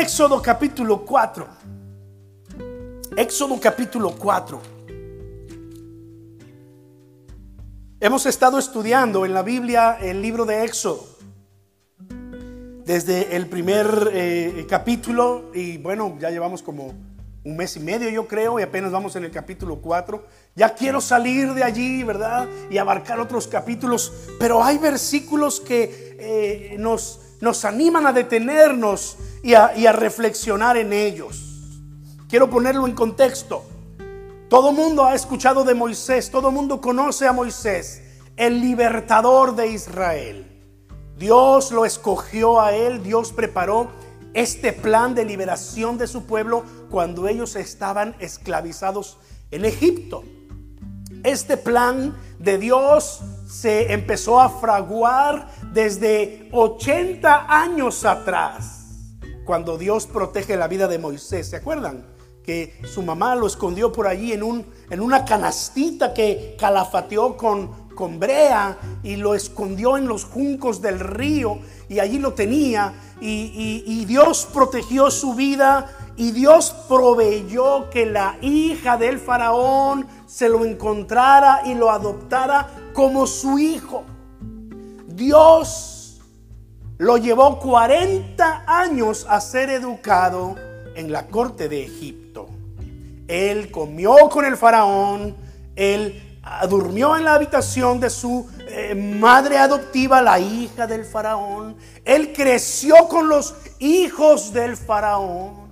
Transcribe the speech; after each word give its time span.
Éxodo 0.00 0.40
capítulo 0.40 1.04
4. 1.04 1.46
Éxodo 3.18 3.60
capítulo 3.60 4.14
4. 4.18 4.62
Hemos 8.00 8.24
estado 8.24 8.58
estudiando 8.58 9.26
en 9.26 9.34
la 9.34 9.42
Biblia 9.42 9.98
el 10.00 10.22
libro 10.22 10.46
de 10.46 10.64
Éxodo. 10.64 11.06
Desde 12.86 13.36
el 13.36 13.46
primer 13.48 14.10
eh, 14.14 14.66
capítulo 14.66 15.50
y 15.52 15.76
bueno, 15.76 16.16
ya 16.18 16.30
llevamos 16.30 16.62
como 16.62 16.94
un 17.44 17.56
mes 17.56 17.76
y 17.76 17.80
medio 17.80 18.08
yo 18.08 18.26
creo 18.26 18.58
y 18.58 18.62
apenas 18.62 18.92
vamos 18.92 19.16
en 19.16 19.24
el 19.24 19.30
capítulo 19.30 19.82
4. 19.82 20.24
Ya 20.56 20.74
quiero 20.74 21.02
salir 21.02 21.52
de 21.52 21.62
allí, 21.62 22.04
¿verdad? 22.04 22.48
Y 22.70 22.78
abarcar 22.78 23.20
otros 23.20 23.46
capítulos, 23.46 24.14
pero 24.38 24.64
hay 24.64 24.78
versículos 24.78 25.60
que 25.60 26.16
eh, 26.18 26.76
nos, 26.78 27.20
nos 27.40 27.64
animan 27.64 28.06
a 28.06 28.12
detenernos 28.12 29.16
y 29.42 29.54
a, 29.54 29.92
reflexionar 29.92 30.76
en 30.76 30.92
ellos. 30.92 31.42
Quiero 32.28 32.50
ponerlo 32.50 32.86
en 32.86 32.94
contexto. 32.94 33.64
Todo 34.48 34.72
mundo 34.72 35.04
ha 35.04 35.14
escuchado 35.14 35.64
de 35.64 35.74
Moisés, 35.74 36.30
todo 36.30 36.50
mundo 36.50 36.80
conoce 36.80 37.26
a 37.26 37.32
Moisés, 37.32 38.02
el 38.36 38.60
libertador 38.60 39.54
de 39.54 39.68
Israel. 39.68 40.46
Dios 41.16 41.70
lo 41.70 41.84
escogió 41.84 42.60
a 42.60 42.72
él, 42.72 43.02
Dios 43.02 43.32
preparó 43.32 43.90
este 44.34 44.72
plan 44.72 45.14
de 45.14 45.24
liberación 45.24 45.98
de 45.98 46.06
su 46.06 46.24
pueblo 46.24 46.64
cuando 46.90 47.28
ellos 47.28 47.56
estaban 47.56 48.16
esclavizados 48.18 49.18
en 49.50 49.64
Egipto. 49.64 50.24
Este 51.22 51.56
plan 51.56 52.16
de 52.38 52.58
Dios 52.58 53.20
se 53.46 53.92
empezó 53.92 54.40
a 54.40 54.48
fraguar 54.48 55.48
desde 55.72 56.48
80 56.52 57.46
años 57.48 58.04
atrás, 58.04 58.86
cuando 59.44 59.78
Dios 59.78 60.06
protege 60.06 60.56
la 60.56 60.68
vida 60.68 60.88
de 60.88 60.98
Moisés. 60.98 61.50
¿Se 61.50 61.56
acuerdan? 61.56 62.06
Que 62.44 62.80
su 62.84 63.02
mamá 63.02 63.34
lo 63.36 63.46
escondió 63.46 63.92
por 63.92 64.06
allí 64.06 64.32
en, 64.32 64.42
un, 64.42 64.66
en 64.90 65.00
una 65.00 65.24
canastita 65.24 66.12
que 66.14 66.56
calafateó 66.58 67.36
con, 67.36 67.88
con 67.94 68.18
brea 68.18 68.78
y 69.02 69.16
lo 69.16 69.34
escondió 69.34 69.96
en 69.96 70.08
los 70.08 70.24
juncos 70.24 70.80
del 70.82 70.98
río 70.98 71.58
y 71.88 72.00
allí 72.00 72.18
lo 72.18 72.32
tenía 72.34 72.94
y, 73.20 73.84
y 73.86 74.04
Dios 74.06 74.48
protegió 74.52 75.10
su 75.10 75.34
vida 75.34 76.12
y 76.16 76.32
Dios 76.32 76.74
proveyó 76.88 77.88
que 77.90 78.06
la 78.06 78.36
hija 78.40 78.96
del 78.96 79.18
faraón 79.18 80.06
se 80.26 80.48
lo 80.48 80.64
encontrara 80.64 81.62
y 81.66 81.74
lo 81.74 81.90
adoptara 81.90 82.68
como 82.92 83.26
su 83.26 83.58
hijo. 83.58 84.04
Dios 85.20 86.18
lo 86.96 87.18
llevó 87.18 87.58
40 87.58 88.64
años 88.66 89.26
a 89.28 89.38
ser 89.42 89.68
educado 89.68 90.56
en 90.96 91.12
la 91.12 91.26
corte 91.26 91.68
de 91.68 91.84
Egipto. 91.84 92.48
Él 93.28 93.70
comió 93.70 94.14
con 94.30 94.46
el 94.46 94.56
faraón, 94.56 95.36
él 95.76 96.38
durmió 96.70 97.18
en 97.18 97.24
la 97.24 97.34
habitación 97.34 98.00
de 98.00 98.08
su 98.08 98.48
eh, 98.66 98.94
madre 98.94 99.58
adoptiva, 99.58 100.22
la 100.22 100.40
hija 100.40 100.86
del 100.86 101.04
faraón. 101.04 101.76
Él 102.02 102.32
creció 102.32 103.06
con 103.06 103.28
los 103.28 103.54
hijos 103.78 104.54
del 104.54 104.74
faraón. 104.74 105.68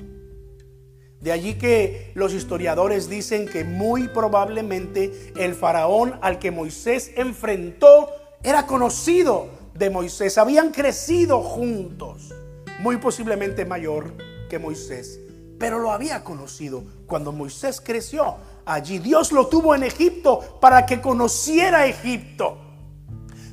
De 1.23 1.33
allí 1.33 1.55
que 1.55 2.12
los 2.15 2.35
historiadores 2.35 3.09
dicen 3.09 3.49
que 3.49 3.65
muy 3.65 4.09
probablemente 4.09 5.33
el 5.39 5.55
faraón 5.55 6.19
al 6.21 6.39
que 6.39 6.51
Moisés 6.51 7.12
enfrentó 7.17 8.11
era 8.42 8.67
conocido 8.67 9.48
de 9.75 9.91
Moisés, 9.91 10.39
habían 10.39 10.70
crecido 10.70 11.41
juntos, 11.42 12.34
muy 12.81 12.97
posiblemente 12.97 13.64
mayor 13.64 14.12
que 14.49 14.59
Moisés, 14.59 15.21
pero 15.59 15.78
lo 15.78 15.93
había 15.93 16.25
conocido 16.25 16.82
cuando 17.06 17.32
Moisés 17.32 17.81
creció. 17.81 18.37
Allí 18.65 18.98
Dios 18.98 19.32
lo 19.32 19.47
tuvo 19.47 19.75
en 19.75 19.82
Egipto 19.82 20.59
para 20.60 20.87
que 20.87 21.00
conociera 21.00 21.87
Egipto. 21.87 22.59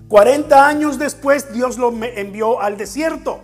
40 0.08 0.68
años 0.68 1.00
después 1.00 1.52
Dios 1.52 1.78
lo 1.78 1.92
envió 2.04 2.62
al 2.62 2.78
desierto 2.78 3.40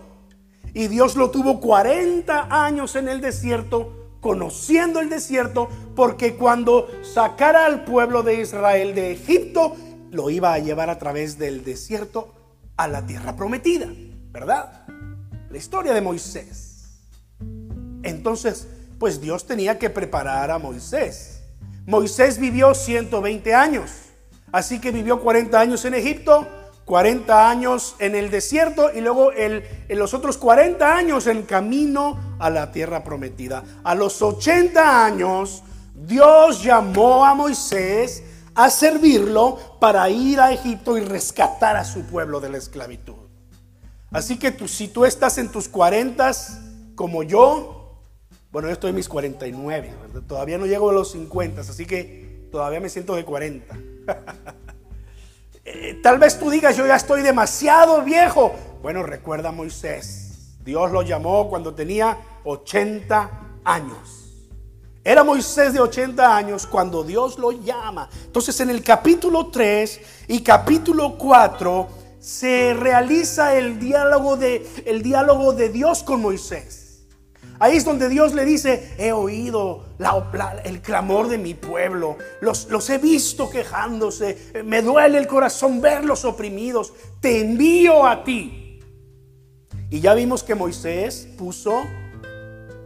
y 0.74 0.88
Dios 0.88 1.16
lo 1.16 1.32
tuvo 1.32 1.60
40 1.60 2.48
años 2.50 2.96
en 2.96 3.08
el 3.08 3.20
desierto 3.20 4.02
conociendo 4.22 5.00
el 5.00 5.10
desierto, 5.10 5.68
porque 5.96 6.36
cuando 6.36 6.88
sacara 7.02 7.66
al 7.66 7.84
pueblo 7.84 8.22
de 8.22 8.40
Israel 8.40 8.94
de 8.94 9.12
Egipto, 9.12 9.76
lo 10.12 10.30
iba 10.30 10.54
a 10.54 10.60
llevar 10.60 10.90
a 10.90 11.00
través 11.00 11.38
del 11.40 11.64
desierto 11.64 12.34
a 12.78 12.88
la 12.88 13.06
tierra 13.06 13.36
prometida, 13.36 13.88
¿verdad? 14.32 14.86
La 15.50 15.58
historia 15.58 15.94
de 15.94 16.02
Moisés. 16.02 17.00
Entonces, 18.04 18.68
pues 19.00 19.22
Dios 19.22 19.48
tenía 19.48 19.80
que 19.80 19.90
preparar 19.90 20.52
a 20.52 20.60
Moisés. 20.60 21.42
Moisés 21.86 22.38
vivió 22.38 22.76
120 22.76 23.56
años, 23.56 23.92
así 24.52 24.80
que 24.80 24.92
vivió 24.92 25.22
40 25.22 25.60
años 25.60 25.86
en 25.86 25.94
Egipto, 25.94 26.48
40 26.86 27.50
años 27.50 27.96
en 28.00 28.16
el 28.16 28.30
desierto 28.30 28.92
y 28.94 29.02
luego 29.02 29.32
en 29.34 29.64
los 29.90 30.14
otros 30.14 30.38
40 30.38 30.96
años 30.96 31.28
en 31.28 31.44
camino 31.44 32.36
a 32.38 32.50
la 32.50 32.72
tierra 32.72 33.04
prometida. 33.04 33.64
A 33.84 33.96
los 33.96 34.22
80 34.22 35.06
años, 35.06 35.64
Dios 35.96 36.64
llamó 36.64 37.26
a 37.26 37.34
Moisés 37.34 38.24
a 38.56 38.70
servirlo 38.70 39.58
para 39.80 40.10
ir 40.10 40.40
a 40.40 40.52
Egipto 40.52 40.98
y 40.98 41.02
rescatar 41.02 41.78
a 41.78 41.86
su 41.86 42.04
pueblo 42.04 42.40
de 42.40 42.50
la 42.50 42.58
esclavitud. 42.58 43.16
Así 44.12 44.38
que 44.38 44.52
tú, 44.52 44.68
si 44.68 44.90
tú 44.90 45.06
estás 45.06 45.38
en 45.38 45.50
tus 45.50 45.70
40 45.70 46.32
como 46.96 47.24
yo, 47.24 47.98
bueno, 48.52 48.68
yo 48.68 48.74
estoy 48.74 48.90
en 48.90 48.98
mis 48.98 49.08
49, 49.08 49.94
todavía 50.28 50.58
no 50.58 50.66
llego 50.66 50.90
a 50.90 50.94
los 50.94 51.12
50, 51.12 51.62
así 51.62 51.86
que 51.86 52.48
todavía 52.52 52.82
me 52.82 52.90
siento 52.90 53.16
de 53.16 53.26
40. 53.26 53.78
Eh, 55.64 56.00
tal 56.02 56.18
vez 56.18 56.40
tú 56.40 56.50
digas, 56.50 56.76
yo 56.76 56.88
ya 56.88 56.96
estoy 56.96 57.22
demasiado 57.22 58.02
viejo. 58.02 58.52
Bueno, 58.82 59.04
recuerda 59.04 59.50
a 59.50 59.52
Moisés. 59.52 60.58
Dios 60.64 60.92
lo 60.92 61.04
llamó 61.04 61.52
cuando 61.52 61.76
tenía 61.76 62.18
80 62.46 63.60
años. 63.64 64.21
Era 65.04 65.24
Moisés 65.24 65.74
de 65.74 65.80
80 65.80 66.36
años 66.36 66.68
cuando 66.68 67.04
Dios 67.04 67.40
lo 67.40 67.52
llama. 67.52 68.08
Entonces 68.26 68.60
en 68.60 68.70
el 68.70 68.84
capítulo 68.84 69.48
3 69.48 70.00
y 70.28 70.42
capítulo 70.42 71.18
4 71.18 71.88
se 72.20 72.76
realiza 72.76 73.56
el 73.56 73.80
diálogo 73.80 74.38
de, 74.38 74.68
el 74.86 75.02
diálogo 75.02 75.54
de 75.54 75.70
Dios 75.70 76.04
con 76.04 76.22
Moisés. 76.22 77.08
Ahí 77.58 77.78
es 77.78 77.86
donde 77.86 78.10
Dios 78.10 78.34
le 78.34 78.46
dice, 78.46 78.94
he 78.98 79.12
oído 79.12 79.86
el 80.64 80.82
clamor 80.82 81.28
de 81.28 81.38
mi 81.38 81.54
pueblo, 81.54 82.18
los, 82.40 82.68
los 82.70 82.90
he 82.90 82.98
visto 82.98 83.52
quejándose, 83.52 84.64
me 84.66 84.82
duele 84.82 85.20
el 85.20 85.28
corazón 85.28 85.80
verlos 85.80 86.26
oprimidos, 86.26 86.94
te 87.20 87.42
envío 87.42 88.06
a 88.06 88.24
ti. 88.24 88.80
Y 89.92 90.00
ya 90.00 90.16
vimos 90.16 90.42
que 90.44 90.56
Moisés 90.56 91.28
puso 91.38 91.84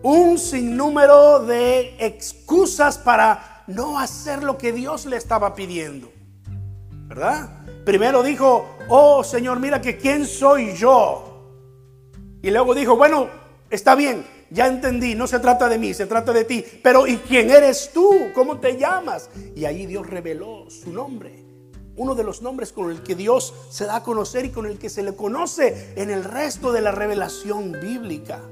un 0.06 0.38
sinnúmero 0.38 1.40
de 1.40 1.96
excusas 1.98 3.00
para 3.00 3.64
no 3.66 3.98
hacer 3.98 4.44
lo 4.44 4.56
que 4.56 4.72
Dios 4.72 5.08
le 5.08 5.18
estaba 5.18 5.56
pidiendo. 5.56 6.12
¿Verdad? 7.08 7.66
Primero 7.84 8.22
dijo, 8.22 8.78
oh 8.88 9.24
Señor, 9.24 9.60
mira 9.60 9.82
que 9.82 9.98
quién 9.98 10.28
soy 10.28 10.76
yo. 10.76 11.58
Y 12.44 12.52
luego 12.52 12.76
dijo, 12.76 12.96
bueno, 12.96 13.30
está 13.72 13.96
bien, 13.96 14.24
ya 14.52 14.68
entendí, 14.68 15.16
no 15.16 15.26
se 15.26 15.40
trata 15.40 15.68
de 15.68 15.80
mí, 15.80 15.92
se 15.96 16.06
trata 16.06 16.32
de 16.34 16.44
ti. 16.44 16.64
Pero 16.84 17.08
¿y 17.08 17.18
quién 17.18 17.50
eres 17.50 17.90
tú? 17.92 18.12
¿Cómo 18.36 18.60
te 18.60 18.78
llamas? 18.78 19.32
Y 19.56 19.66
ahí 19.66 19.88
Dios 19.88 20.06
reveló 20.06 20.70
su 20.70 20.94
nombre. 20.94 21.44
Uno 21.96 22.14
de 22.14 22.24
los 22.24 22.44
nombres 22.44 22.72
con 22.72 22.92
el 22.92 23.02
que 23.02 23.16
Dios 23.16 23.56
se 23.72 23.86
da 23.86 23.96
a 23.96 24.04
conocer 24.04 24.46
y 24.46 24.52
con 24.52 24.68
el 24.68 24.78
que 24.78 24.92
se 24.92 25.02
le 25.02 25.16
conoce 25.16 25.94
en 25.96 26.12
el 26.12 26.24
resto 26.24 26.72
de 26.72 26.82
la 26.82 26.92
revelación 26.92 27.72
bíblica. 27.72 28.44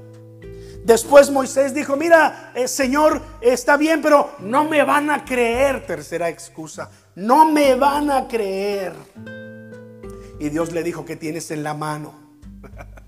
Después 0.84 1.30
Moisés 1.30 1.72
dijo, 1.72 1.96
mira, 1.96 2.52
eh, 2.54 2.68
Señor, 2.68 3.22
está 3.40 3.78
bien, 3.78 4.02
pero 4.02 4.32
no 4.40 4.68
me 4.68 4.84
van 4.84 5.08
a 5.08 5.24
creer. 5.24 5.86
Tercera 5.86 6.28
excusa, 6.28 6.90
no 7.14 7.50
me 7.50 7.74
van 7.74 8.10
a 8.10 8.28
creer. 8.28 8.92
Y 10.38 10.50
Dios 10.50 10.72
le 10.72 10.82
dijo, 10.82 11.06
¿qué 11.06 11.16
tienes 11.16 11.50
en 11.50 11.62
la 11.62 11.74
mano? 11.74 12.14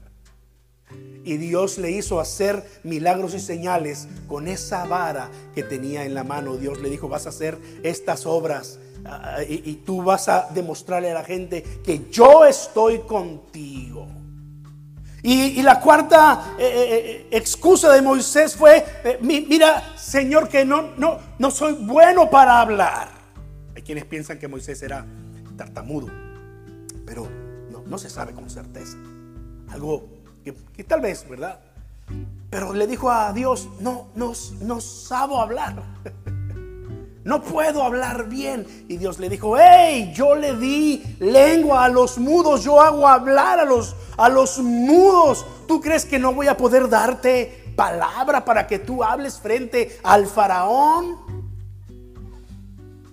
Y 1.26 1.38
Dios 1.38 1.78
le 1.78 1.90
hizo 1.90 2.20
hacer 2.20 2.64
milagros 2.84 3.34
y 3.34 3.40
señales 3.40 4.06
con 4.28 4.46
esa 4.46 4.84
vara 4.84 5.28
que 5.56 5.64
tenía 5.64 6.04
en 6.04 6.14
la 6.14 6.22
mano. 6.22 6.56
Dios 6.56 6.80
le 6.80 6.88
dijo, 6.88 7.08
vas 7.08 7.26
a 7.26 7.30
hacer 7.30 7.58
estas 7.82 8.26
obras 8.26 8.78
ah, 9.04 9.38
y, 9.42 9.72
tú 9.84 10.04
vas 10.04 10.28
a 10.28 10.46
demostrarle 10.54 11.10
a 11.10 11.14
la 11.14 11.24
gente 11.24 11.64
que 11.84 12.08
yo 12.12 12.44
estoy 12.44 13.00
contigo. 13.00 14.06
Y, 15.28 15.60
la 15.60 15.80
cuarta 15.80 16.54
eh, 16.56 16.62
eh, 16.62 16.88
eh, 16.88 17.28
excusa 17.32 17.92
de 17.92 18.00
Moisés 18.00 18.54
fue, 18.54 18.84
mira, 19.22 19.96
Señor, 19.96 20.48
que 20.48 20.64
no, 20.64 20.94
no, 20.96 21.18
no 21.40 21.50
soy 21.50 21.72
bueno 21.72 22.30
para 22.30 22.60
hablar. 22.60 23.08
Hay 23.74 23.82
quienes 23.82 24.04
piensan 24.04 24.38
que 24.38 24.46
Moisés 24.46 24.80
era 24.84 25.04
tartamudo, 25.56 26.06
pero 27.04 27.28
no, 27.72 27.82
no 27.84 27.98
se 27.98 28.08
sabe 28.08 28.34
con 28.34 28.48
certeza. 28.48 28.96
Algo 29.70 30.08
que, 30.44 30.84
tal 30.84 31.00
vez, 31.00 31.28
¿verdad? 31.28 31.58
Pero 32.48 32.72
le 32.72 32.86
dijo 32.86 33.10
a 33.10 33.32
Dios, 33.32 33.68
no, 33.80 34.06
no, 34.14 34.32
no 34.60 34.80
sabo 34.80 35.40
hablar. 35.40 35.82
No 37.26 37.42
puedo 37.42 37.82
hablar 37.82 38.28
bien. 38.28 38.64
Y 38.86 38.98
Dios 38.98 39.18
le 39.18 39.28
dijo, 39.28 39.58
hey, 39.58 40.12
yo 40.14 40.36
le 40.36 40.56
di 40.56 41.02
lengua 41.18 41.84
a 41.84 41.88
los 41.88 42.18
mudos, 42.18 42.62
yo 42.62 42.80
hago 42.80 43.08
hablar 43.08 43.58
a 43.58 43.64
los, 43.64 43.96
a 44.16 44.28
los 44.28 44.60
mudos. 44.60 45.44
¿Tú 45.66 45.80
crees 45.80 46.04
que 46.04 46.20
no 46.20 46.32
voy 46.32 46.46
a 46.46 46.56
poder 46.56 46.88
darte 46.88 47.72
palabra 47.74 48.44
para 48.44 48.68
que 48.68 48.78
tú 48.78 49.02
hables 49.02 49.40
frente 49.40 49.98
al 50.04 50.28
faraón? 50.28 51.18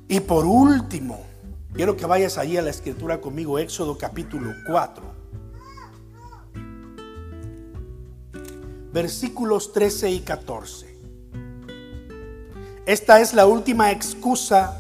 Y 0.08 0.20
por 0.20 0.46
último, 0.46 1.20
quiero 1.74 1.98
que 1.98 2.06
vayas 2.06 2.38
allí 2.38 2.56
a 2.56 2.62
la 2.62 2.70
escritura 2.70 3.20
conmigo, 3.20 3.58
Éxodo 3.58 3.98
capítulo 3.98 4.54
4. 4.68 5.04
Versículos 8.92 9.74
13 9.74 10.12
y 10.12 10.20
14. 10.20 10.93
Esta 12.86 13.22
es 13.22 13.34
la 13.34 13.46
última 13.46 13.92
excusa 13.92 14.78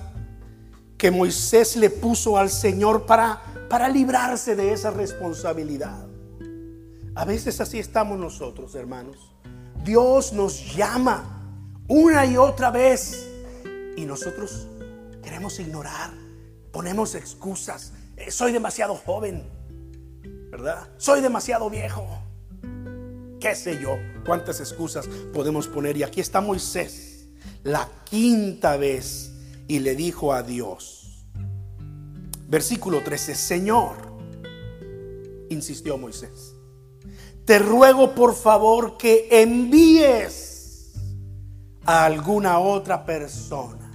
que 0.98 1.10
Moisés 1.10 1.78
le 1.78 1.90
puso 1.90 2.38
al 2.38 2.50
Señor 2.50 3.06
para, 3.06 3.42
para 3.70 3.88
librarse 3.88 4.58
de 4.58 4.74
esa 4.74 4.92
responsabilidad. 4.92 6.06
A 7.16 7.24
veces 7.24 7.62
así 7.62 7.80
estamos 7.80 8.20
nosotros, 8.20 8.76
hermanos. 8.76 9.34
Dios 9.86 10.34
nos 10.34 10.76
llama 10.76 11.46
una 11.88 12.26
y 12.26 12.36
otra 12.36 12.72
vez 12.72 13.26
y 13.96 14.06
nosotros 14.06 14.68
queremos 15.22 15.58
ignorar, 15.62 16.12
ponemos 16.74 17.16
excusas. 17.16 17.94
Eh, 18.18 18.32
soy 18.32 18.52
demasiado 18.52 18.96
joven, 18.96 19.50
¿verdad? 20.52 20.90
Soy 20.98 21.22
demasiado 21.22 21.70
viejo. 21.70 22.06
¿Qué 23.40 23.56
sé 23.56 23.80
yo? 23.82 23.96
¿Cuántas 24.26 24.60
excusas 24.60 25.08
podemos 25.32 25.70
poner? 25.70 25.96
Y 25.96 26.04
aquí 26.04 26.20
está 26.20 26.42
Moisés 26.42 27.13
la 27.64 27.90
quinta 28.04 28.78
vez 28.78 29.32
y 29.68 29.80
le 29.80 29.96
dijo 29.96 30.34
a 30.34 30.44
Dios, 30.44 31.26
versículo 32.48 33.02
13, 33.04 33.36
Señor, 33.36 33.96
insistió 35.50 35.98
Moisés, 35.98 36.56
te 37.46 37.60
ruego 37.60 38.14
por 38.14 38.36
favor 38.36 38.98
que 38.98 39.28
envíes 39.32 40.94
a 41.86 42.06
alguna 42.06 42.60
otra 42.60 43.06
persona. 43.06 43.92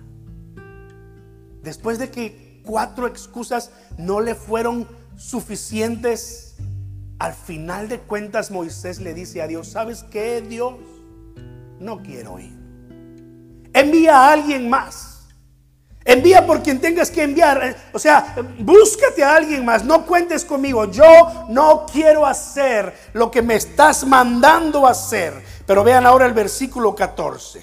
Después 1.63 1.99
de 1.99 2.11
que 2.11 2.63
cuatro 2.65 3.07
excusas 3.07 3.71
no 3.97 4.21
le 4.21 4.35
fueron 4.35 4.89
suficientes, 5.17 6.57
al 7.19 7.35
final 7.35 7.89
de 7.89 8.01
cuentas 8.01 8.51
Moisés 8.51 9.01
le 9.01 9.13
dice 9.13 9.43
a 9.43 9.47
Dios, 9.47 9.69
¿sabes 9.69 10.05
qué, 10.05 10.41
Dios? 10.41 10.75
No 11.81 12.03
quiero 12.03 12.39
ir. 12.39 12.58
Envía 13.73 14.17
a 14.17 14.33
alguien 14.33 14.69
más. 14.69 15.09
Envía 16.05 16.47
por 16.47 16.63
quien 16.63 16.81
tengas 16.81 17.11
que 17.11 17.23
enviar. 17.23 17.77
O 17.93 17.99
sea, 17.99 18.35
búscate 18.59 19.23
a 19.23 19.37
alguien 19.37 19.63
más. 19.63 19.85
No 19.85 20.07
cuentes 20.07 20.43
conmigo. 20.43 20.91
Yo 20.91 21.05
no 21.51 21.85
quiero 21.85 22.25
hacer 22.25 22.95
lo 23.13 23.31
que 23.31 23.43
me 23.43 23.57
estás 23.57 24.07
mandando 24.07 24.87
hacer. 24.87 25.35
Pero 25.67 25.85
vean 25.85 26.07
ahora 26.07 26.25
el 26.25 26.33
versículo 26.33 26.95
14. 26.95 27.63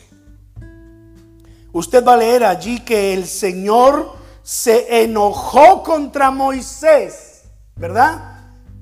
Usted 1.72 2.06
va 2.06 2.14
a 2.14 2.18
leer 2.18 2.44
allí 2.46 2.82
que 2.82 3.14
el 3.14 3.26
Señor 3.26 4.14
se 4.44 5.04
enojó 5.04 5.82
contra 5.82 6.30
Moisés. 6.30 7.46
¿Verdad? 7.76 8.36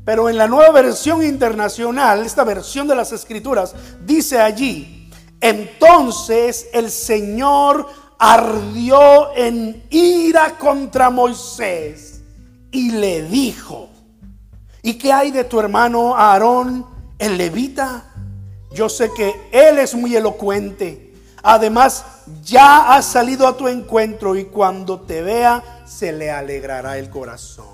Pero 0.03 0.29
en 0.29 0.37
la 0.37 0.47
nueva 0.47 0.71
versión 0.71 1.23
internacional, 1.23 2.25
esta 2.25 2.43
versión 2.43 2.87
de 2.87 2.95
las 2.95 3.13
escrituras, 3.13 3.73
dice 4.01 4.41
allí, 4.41 5.02
entonces 5.43 6.69
el 6.71 6.89
Señor 6.89 7.85
ardió 8.17 9.35
en 9.35 9.83
ira 9.89 10.57
contra 10.57 11.09
Moisés 11.09 12.21
y 12.71 12.91
le 12.91 13.23
dijo, 13.23 13.89
¿y 14.81 14.93
qué 14.93 15.11
hay 15.11 15.31
de 15.31 15.43
tu 15.43 15.59
hermano 15.59 16.15
Aarón, 16.15 16.85
el 17.19 17.37
levita? 17.37 18.05
Yo 18.71 18.87
sé 18.87 19.09
que 19.13 19.33
él 19.51 19.79
es 19.79 19.93
muy 19.95 20.15
elocuente. 20.15 21.13
Además, 21.43 22.05
ya 22.41 22.95
ha 22.95 23.01
salido 23.01 23.45
a 23.45 23.57
tu 23.57 23.67
encuentro 23.67 24.37
y 24.37 24.45
cuando 24.45 25.01
te 25.01 25.21
vea, 25.23 25.83
se 25.85 26.13
le 26.13 26.31
alegrará 26.31 26.97
el 26.97 27.09
corazón. 27.09 27.67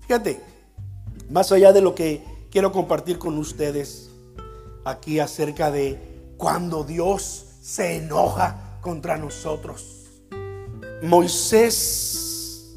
Fíjate, 0.00 0.38
más 1.30 1.50
allá 1.50 1.72
de 1.72 1.80
lo 1.80 1.94
que 1.94 2.22
quiero 2.50 2.72
compartir 2.72 3.18
con 3.18 3.38
ustedes 3.38 4.10
aquí 4.84 5.18
acerca 5.18 5.70
de 5.70 6.15
cuando 6.36 6.84
Dios 6.84 7.46
se 7.60 7.96
enoja 7.96 8.78
contra 8.80 9.16
nosotros. 9.16 10.06
Moisés 11.02 12.74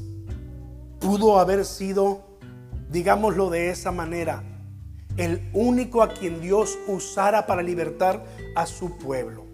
pudo 0.98 1.38
haber 1.38 1.64
sido, 1.64 2.22
digámoslo 2.90 3.50
de 3.50 3.70
esa 3.70 3.92
manera, 3.92 4.42
el 5.16 5.50
único 5.52 6.02
a 6.02 6.12
quien 6.12 6.40
Dios 6.40 6.78
usara 6.86 7.46
para 7.46 7.62
libertar 7.62 8.24
a 8.54 8.66
su 8.66 8.96
pueblo. 8.98 9.46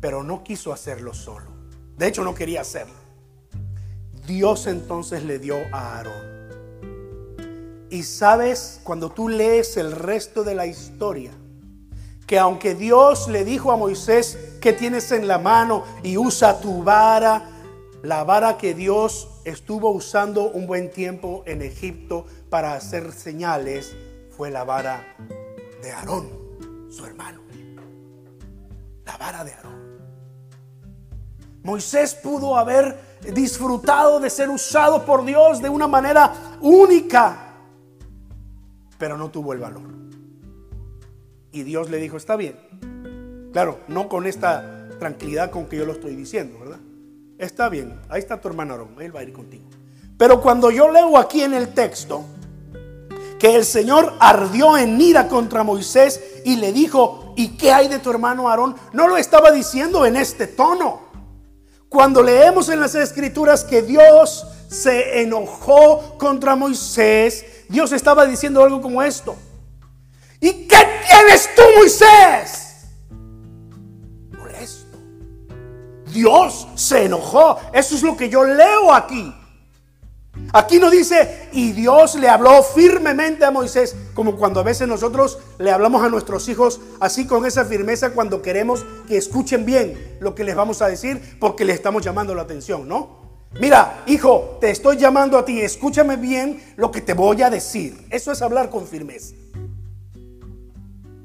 Pero 0.00 0.22
no 0.22 0.42
quiso 0.42 0.72
hacerlo 0.72 1.14
solo. 1.14 1.46
De 1.96 2.08
hecho, 2.08 2.24
no 2.24 2.34
quería 2.34 2.62
hacerlo. 2.62 2.94
Dios 4.26 4.66
entonces 4.66 5.24
le 5.24 5.38
dio 5.38 5.56
a 5.72 5.96
Aarón. 5.96 6.32
Y 7.90 8.04
sabes, 8.04 8.80
cuando 8.84 9.10
tú 9.10 9.28
lees 9.28 9.76
el 9.76 9.92
resto 9.92 10.44
de 10.44 10.54
la 10.54 10.66
historia, 10.66 11.32
que 12.32 12.38
aunque 12.38 12.74
Dios 12.74 13.28
le 13.28 13.44
dijo 13.44 13.72
a 13.72 13.76
Moisés 13.76 14.38
que 14.58 14.72
tienes 14.72 15.12
en 15.12 15.28
la 15.28 15.36
mano 15.36 15.84
y 16.02 16.16
usa 16.16 16.62
tu 16.62 16.82
vara, 16.82 17.42
la 18.02 18.24
vara 18.24 18.56
que 18.56 18.72
Dios 18.72 19.28
estuvo 19.44 19.90
usando 19.90 20.44
un 20.44 20.66
buen 20.66 20.90
tiempo 20.90 21.42
en 21.44 21.60
Egipto 21.60 22.24
para 22.48 22.72
hacer 22.72 23.12
señales 23.12 23.94
fue 24.34 24.50
la 24.50 24.64
vara 24.64 25.14
de 25.82 25.92
Aarón, 25.92 26.30
su 26.90 27.04
hermano. 27.04 27.42
La 29.04 29.18
vara 29.18 29.44
de 29.44 29.52
Aarón. 29.52 30.00
Moisés 31.62 32.14
pudo 32.14 32.56
haber 32.56 32.98
disfrutado 33.30 34.20
de 34.20 34.30
ser 34.30 34.48
usado 34.48 35.04
por 35.04 35.22
Dios 35.26 35.60
de 35.60 35.68
una 35.68 35.86
manera 35.86 36.32
única, 36.62 37.56
pero 38.96 39.18
no 39.18 39.30
tuvo 39.30 39.52
el 39.52 39.58
valor. 39.58 40.01
Y 41.52 41.62
Dios 41.62 41.90
le 41.90 41.98
dijo, 41.98 42.16
está 42.16 42.36
bien. 42.36 42.56
Claro, 43.52 43.78
no 43.86 44.08
con 44.08 44.26
esta 44.26 44.88
tranquilidad 44.98 45.50
con 45.50 45.66
que 45.66 45.76
yo 45.76 45.84
lo 45.84 45.92
estoy 45.92 46.16
diciendo, 46.16 46.58
¿verdad? 46.58 46.80
Está 47.38 47.68
bien, 47.68 48.00
ahí 48.08 48.20
está 48.20 48.40
tu 48.40 48.48
hermano 48.48 48.72
Aarón, 48.72 48.96
él 49.00 49.14
va 49.14 49.20
a 49.20 49.24
ir 49.24 49.32
contigo. 49.32 49.64
Pero 50.16 50.40
cuando 50.40 50.70
yo 50.70 50.90
leo 50.90 51.18
aquí 51.18 51.42
en 51.42 51.52
el 51.52 51.74
texto 51.74 52.24
que 53.38 53.56
el 53.56 53.64
Señor 53.64 54.14
ardió 54.20 54.78
en 54.78 55.00
ira 55.00 55.28
contra 55.28 55.64
Moisés 55.64 56.20
y 56.44 56.56
le 56.56 56.72
dijo, 56.72 57.34
¿y 57.36 57.56
qué 57.56 57.72
hay 57.72 57.88
de 57.88 57.98
tu 57.98 58.10
hermano 58.10 58.48
Aarón? 58.48 58.76
No 58.92 59.08
lo 59.08 59.16
estaba 59.16 59.50
diciendo 59.50 60.06
en 60.06 60.16
este 60.16 60.46
tono. 60.46 61.00
Cuando 61.88 62.22
leemos 62.22 62.68
en 62.68 62.78
las 62.78 62.94
escrituras 62.94 63.64
que 63.64 63.82
Dios 63.82 64.46
se 64.68 65.20
enojó 65.20 66.16
contra 66.18 66.54
Moisés, 66.54 67.44
Dios 67.68 67.90
estaba 67.90 68.24
diciendo 68.24 68.62
algo 68.62 68.80
como 68.80 69.02
esto. 69.02 69.34
¿Y 70.42 70.66
qué 70.66 70.76
tienes 71.08 71.48
tú, 71.54 71.62
Moisés? 71.78 72.88
Molesto. 74.36 74.98
Dios 76.06 76.66
se 76.74 77.04
enojó. 77.04 77.60
Eso 77.72 77.94
es 77.94 78.02
lo 78.02 78.16
que 78.16 78.28
yo 78.28 78.42
leo 78.42 78.92
aquí. 78.92 79.32
Aquí 80.52 80.80
no 80.80 80.90
dice, 80.90 81.48
y 81.52 81.70
Dios 81.70 82.16
le 82.16 82.28
habló 82.28 82.60
firmemente 82.64 83.44
a 83.44 83.52
Moisés, 83.52 83.94
como 84.14 84.36
cuando 84.36 84.58
a 84.58 84.64
veces 84.64 84.88
nosotros 84.88 85.38
le 85.58 85.70
hablamos 85.70 86.02
a 86.02 86.08
nuestros 86.08 86.48
hijos 86.48 86.80
así 86.98 87.24
con 87.26 87.46
esa 87.46 87.64
firmeza 87.64 88.10
cuando 88.10 88.42
queremos 88.42 88.84
que 89.06 89.16
escuchen 89.18 89.64
bien 89.64 90.16
lo 90.20 90.34
que 90.34 90.42
les 90.42 90.56
vamos 90.56 90.82
a 90.82 90.88
decir 90.88 91.36
porque 91.38 91.64
le 91.64 91.72
estamos 91.72 92.02
llamando 92.02 92.34
la 92.34 92.42
atención, 92.42 92.88
¿no? 92.88 93.22
Mira, 93.60 94.02
hijo, 94.06 94.58
te 94.60 94.70
estoy 94.70 94.96
llamando 94.96 95.38
a 95.38 95.44
ti, 95.44 95.60
escúchame 95.60 96.16
bien 96.16 96.74
lo 96.76 96.90
que 96.90 97.00
te 97.00 97.14
voy 97.14 97.42
a 97.42 97.50
decir. 97.50 98.06
Eso 98.10 98.32
es 98.32 98.42
hablar 98.42 98.70
con 98.70 98.88
firmeza. 98.88 99.34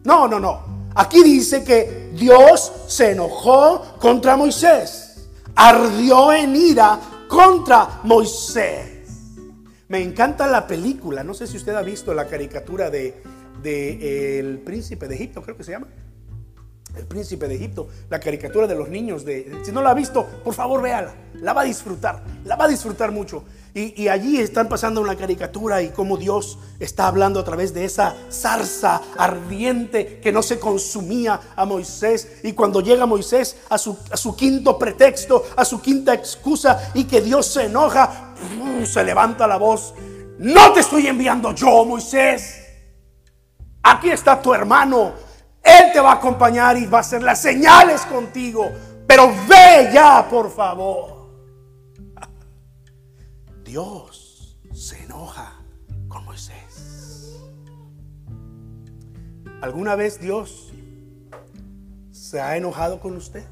No, 0.08 0.26
no, 0.26 0.40
no. 0.40 0.62
Aquí 0.96 1.22
dice 1.22 1.66
que 1.66 2.12
Dios 2.14 2.72
se 2.88 3.12
enojó 3.12 3.98
contra 4.00 4.38
Moisés. 4.38 5.28
Ardió 5.54 6.32
en 6.32 6.56
ira 6.56 6.98
contra 7.28 8.00
Moisés. 8.04 9.04
Me 9.90 10.02
encanta 10.02 10.48
la 10.48 10.66
película. 10.66 11.26
No 11.26 11.34
sé 11.34 11.46
si 11.46 11.58
usted 11.58 11.76
ha 11.76 11.82
visto 11.82 12.14
la 12.14 12.26
caricatura 12.26 12.90
de, 12.90 13.22
El 14.40 14.60
príncipe 14.60 15.10
de 15.10 15.16
Egipto, 15.16 15.42
creo 15.42 15.58
que 15.58 15.66
se 15.66 15.72
llama. 15.74 15.88
El 16.96 17.06
príncipe 17.06 17.50
de 17.50 17.56
Egipto, 17.56 17.90
la 18.10 18.22
caricatura 18.22 18.66
de 18.66 18.76
los 18.76 18.88
niños. 18.88 19.26
De, 19.26 19.60
si 19.66 19.74
no 19.74 19.82
la 19.82 19.90
ha 19.90 19.94
visto, 19.94 20.26
por 20.42 20.54
favor 20.54 20.82
véala. 20.82 21.14
La 21.34 21.52
va 21.52 21.64
a 21.64 21.66
disfrutar, 21.66 22.24
la 22.46 22.56
va 22.56 22.64
a 22.64 22.70
disfrutar 22.70 23.12
mucho. 23.12 23.44
Y, 23.80 24.08
allí 24.08 24.40
están 24.40 24.68
pasando 24.68 25.02
una 25.02 25.16
caricatura 25.16 25.84
y 25.84 25.90
cómo 25.90 26.18
Dios 26.18 26.58
está 26.80 27.06
hablando 27.06 27.40
a 27.40 27.44
través 27.44 27.76
de 27.76 27.86
esa 27.86 28.16
zarza 28.32 29.04
ardiente 29.16 30.20
que 30.20 30.32
no 30.32 30.42
se 30.42 30.58
consumía 30.58 31.40
a 31.56 31.64
Moisés. 31.64 32.40
Y 32.42 32.54
cuando 32.54 32.82
llega 32.82 33.06
Moisés 33.06 33.56
su, 33.78 33.96
a 34.10 34.18
su 34.18 34.36
quinto 34.36 34.80
pretexto, 34.80 35.46
a 35.56 35.64
su 35.64 35.80
quinta 35.80 36.12
excusa 36.16 36.90
y 36.96 37.04
que 37.04 37.22
Dios 37.22 37.46
se 37.46 37.66
enoja, 37.66 38.34
se 38.84 39.04
levanta 39.04 39.46
la 39.46 39.58
voz. 39.58 39.94
No 40.40 40.74
te 40.74 40.80
estoy 40.80 41.06
enviando 41.06 41.52
yo, 41.52 41.86
Moisés. 41.86 42.60
Aquí 43.84 44.10
está 44.10 44.42
tu 44.42 44.56
hermano. 44.56 45.14
Él 45.62 45.92
te 45.94 46.00
va 46.00 46.14
a 46.14 46.16
acompañar 46.16 46.78
y 46.78 46.88
va 46.88 46.98
a 46.98 47.02
hacer 47.02 47.22
las 47.22 47.40
señales 47.40 48.02
contigo. 48.08 48.72
Pero 49.06 49.32
ve 49.48 49.92
ya, 49.94 50.28
por 50.28 50.50
favor. 50.50 51.17
Dios 53.68 54.58
se 54.72 55.04
enoja 55.04 55.54
con 56.08 56.24
Moisés. 56.24 57.38
¿Alguna 59.62 59.98
vez 59.98 60.22
Dios 60.22 60.72
se 62.10 62.40
ha 62.40 62.56
enojado 62.56 63.02
con 63.02 63.18
usted? 63.18 63.44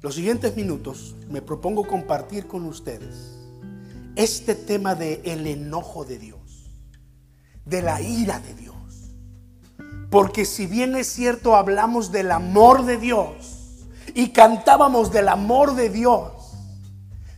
Los 0.00 0.16
siguientes 0.16 0.56
minutos 0.56 1.14
me 1.30 1.42
propongo 1.42 1.86
compartir 1.86 2.48
con 2.48 2.64
ustedes 2.64 3.38
este 4.16 4.56
tema 4.56 4.96
de 4.96 5.22
el 5.24 5.46
enojo 5.46 6.04
de 6.04 6.18
Dios, 6.18 6.72
de 7.64 7.82
la 7.82 8.02
ira 8.02 8.40
de 8.40 8.54
Dios. 8.54 9.14
Porque 10.10 10.44
si 10.44 10.66
bien 10.66 10.96
es 10.96 11.06
cierto 11.06 11.54
hablamos 11.54 12.10
del 12.10 12.32
amor 12.32 12.84
de 12.84 12.96
Dios, 12.96 13.61
y 14.14 14.30
cantábamos 14.30 15.12
del 15.12 15.28
amor 15.28 15.74
de 15.74 15.88
Dios, 15.90 16.32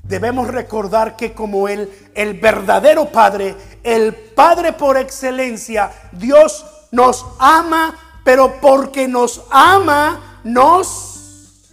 debemos 0.02 0.48
recordar 0.48 1.16
que 1.16 1.32
como 1.32 1.68
el, 1.68 1.90
el 2.14 2.40
verdadero 2.40 3.10
Padre, 3.10 3.56
el 3.82 4.14
Padre 4.14 4.72
por 4.72 4.96
excelencia, 4.96 5.90
Dios 6.12 6.64
nos 6.92 7.26
ama, 7.38 8.20
pero 8.24 8.60
porque 8.60 9.08
nos 9.08 9.42
ama, 9.50 10.40
nos 10.44 11.70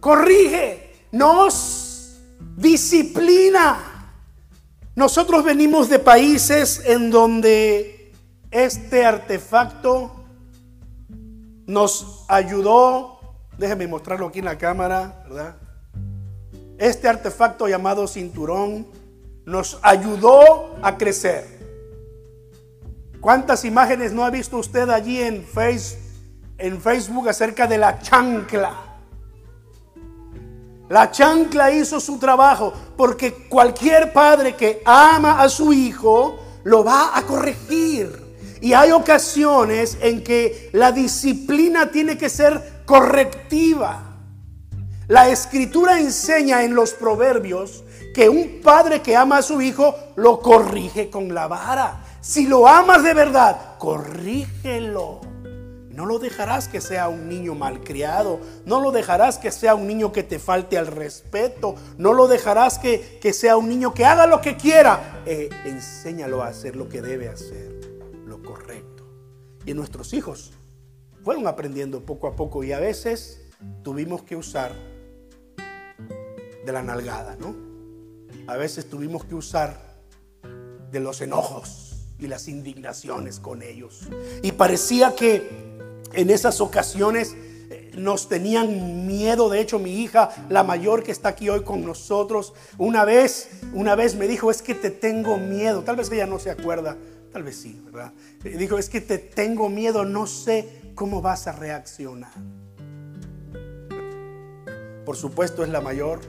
corrige, 0.00 1.06
nos 1.12 2.18
disciplina. 2.56 4.08
Nosotros 4.94 5.44
venimos 5.44 5.88
de 5.88 5.98
países 5.98 6.82
en 6.84 7.10
donde 7.10 8.12
este 8.50 9.06
artefacto 9.06 10.12
nos 11.66 12.24
ayudó 12.28 13.11
Déjenme 13.58 13.86
mostrarlo 13.86 14.26
aquí 14.26 14.38
en 14.40 14.46
la 14.46 14.58
cámara, 14.58 15.24
¿verdad? 15.28 15.56
Este 16.78 17.08
artefacto 17.08 17.68
llamado 17.68 18.08
cinturón 18.08 18.86
nos 19.44 19.78
ayudó 19.82 20.76
a 20.82 20.96
crecer. 20.96 21.46
¿Cuántas 23.20 23.64
imágenes 23.64 24.12
no 24.12 24.24
ha 24.24 24.30
visto 24.30 24.58
usted 24.58 24.88
allí 24.88 25.20
en, 25.20 25.44
face, 25.44 25.98
en 26.58 26.80
Facebook 26.80 27.28
acerca 27.28 27.66
de 27.66 27.78
la 27.78 28.00
chancla? 28.00 28.74
La 30.88 31.10
chancla 31.10 31.70
hizo 31.70 32.00
su 32.00 32.18
trabajo 32.18 32.72
porque 32.96 33.32
cualquier 33.48 34.12
padre 34.12 34.56
que 34.56 34.82
ama 34.84 35.40
a 35.40 35.48
su 35.48 35.72
hijo 35.72 36.38
lo 36.64 36.84
va 36.84 37.16
a 37.16 37.22
corregir. 37.22 38.20
Y 38.60 38.74
hay 38.74 38.90
ocasiones 38.90 39.98
en 40.00 40.22
que 40.22 40.70
la 40.72 40.92
disciplina 40.92 41.90
tiene 41.90 42.18
que 42.18 42.28
ser 42.28 42.71
correctiva. 42.84 44.12
La 45.08 45.28
escritura 45.28 46.00
enseña 46.00 46.64
en 46.64 46.74
los 46.74 46.94
proverbios 46.94 47.84
que 48.14 48.28
un 48.28 48.60
padre 48.62 49.02
que 49.02 49.16
ama 49.16 49.38
a 49.38 49.42
su 49.42 49.60
hijo 49.60 49.94
lo 50.16 50.40
corrige 50.40 51.10
con 51.10 51.34
la 51.34 51.48
vara. 51.48 52.04
Si 52.20 52.46
lo 52.46 52.68
amas 52.68 53.02
de 53.02 53.14
verdad, 53.14 53.76
corrígelo. 53.78 55.20
No 55.90 56.06
lo 56.06 56.18
dejarás 56.18 56.68
que 56.68 56.80
sea 56.80 57.08
un 57.08 57.28
niño 57.28 57.54
malcriado. 57.54 58.40
No 58.64 58.80
lo 58.80 58.92
dejarás 58.92 59.38
que 59.38 59.50
sea 59.50 59.74
un 59.74 59.86
niño 59.86 60.12
que 60.12 60.22
te 60.22 60.38
falte 60.38 60.78
al 60.78 60.86
respeto. 60.86 61.74
No 61.98 62.14
lo 62.14 62.28
dejarás 62.28 62.78
que, 62.78 63.32
sea 63.34 63.56
un 63.56 63.68
niño 63.68 63.92
que 63.92 64.04
haga 64.04 64.26
lo 64.26 64.40
que 64.40 64.56
quiera. 64.56 65.22
Eh, 65.26 65.50
enséñalo 65.64 66.42
a 66.42 66.48
hacer 66.48 66.76
lo 66.76 66.88
que 66.88 67.02
debe 67.02 67.28
hacer, 67.28 67.72
lo 68.24 68.42
correcto. 68.42 69.04
Y 69.66 69.74
nuestros 69.74 70.14
hijos 70.14 70.52
fueron 71.22 71.46
aprendiendo 71.46 72.04
poco 72.04 72.26
a 72.26 72.36
poco 72.36 72.64
y 72.64 72.72
a 72.72 72.80
veces 72.80 73.40
tuvimos 73.82 74.22
que 74.22 74.36
usar 74.36 74.72
de 76.64 76.72
la 76.72 76.82
nalgada, 76.82 77.36
¿no? 77.36 77.54
A 78.46 78.56
veces 78.56 78.88
tuvimos 78.88 79.24
que 79.24 79.34
usar 79.34 79.92
de 80.90 81.00
los 81.00 81.20
enojos 81.20 82.06
y 82.18 82.26
las 82.26 82.48
indignaciones 82.48 83.40
con 83.40 83.62
ellos. 83.62 84.08
Y 84.42 84.52
parecía 84.52 85.14
que 85.14 85.48
en 86.12 86.30
esas 86.30 86.60
ocasiones 86.60 87.34
eh, 87.70 87.92
nos 87.96 88.28
tenían 88.28 89.06
miedo. 89.06 89.48
De 89.48 89.60
hecho, 89.60 89.78
mi 89.78 90.02
hija, 90.02 90.30
la 90.48 90.62
mayor 90.64 91.02
que 91.02 91.12
está 91.12 91.30
aquí 91.30 91.48
hoy 91.48 91.62
con 91.62 91.84
nosotros, 91.84 92.52
una 92.78 93.04
vez, 93.04 93.48
una 93.72 93.94
vez 93.94 94.14
me 94.14 94.28
dijo, 94.28 94.50
es 94.50 94.60
que 94.60 94.74
te 94.74 94.90
tengo 94.90 95.38
miedo. 95.38 95.82
Tal 95.82 95.96
vez 95.96 96.10
ella 96.10 96.26
no 96.26 96.38
se 96.38 96.50
acuerda, 96.50 96.96
tal 97.32 97.44
vez 97.44 97.56
sí, 97.56 97.80
¿verdad? 97.84 98.12
Dijo, 98.42 98.78
es 98.78 98.88
que 98.88 99.00
te 99.00 99.18
tengo 99.18 99.68
miedo, 99.68 100.04
no 100.04 100.26
sé 100.26 100.81
¿cómo 100.94 101.22
vas 101.22 101.46
a 101.46 101.52
reaccionar? 101.52 102.32
Por 105.04 105.16
supuesto 105.16 105.64
es 105.64 105.70
la 105.70 105.80
mayor, 105.80 106.20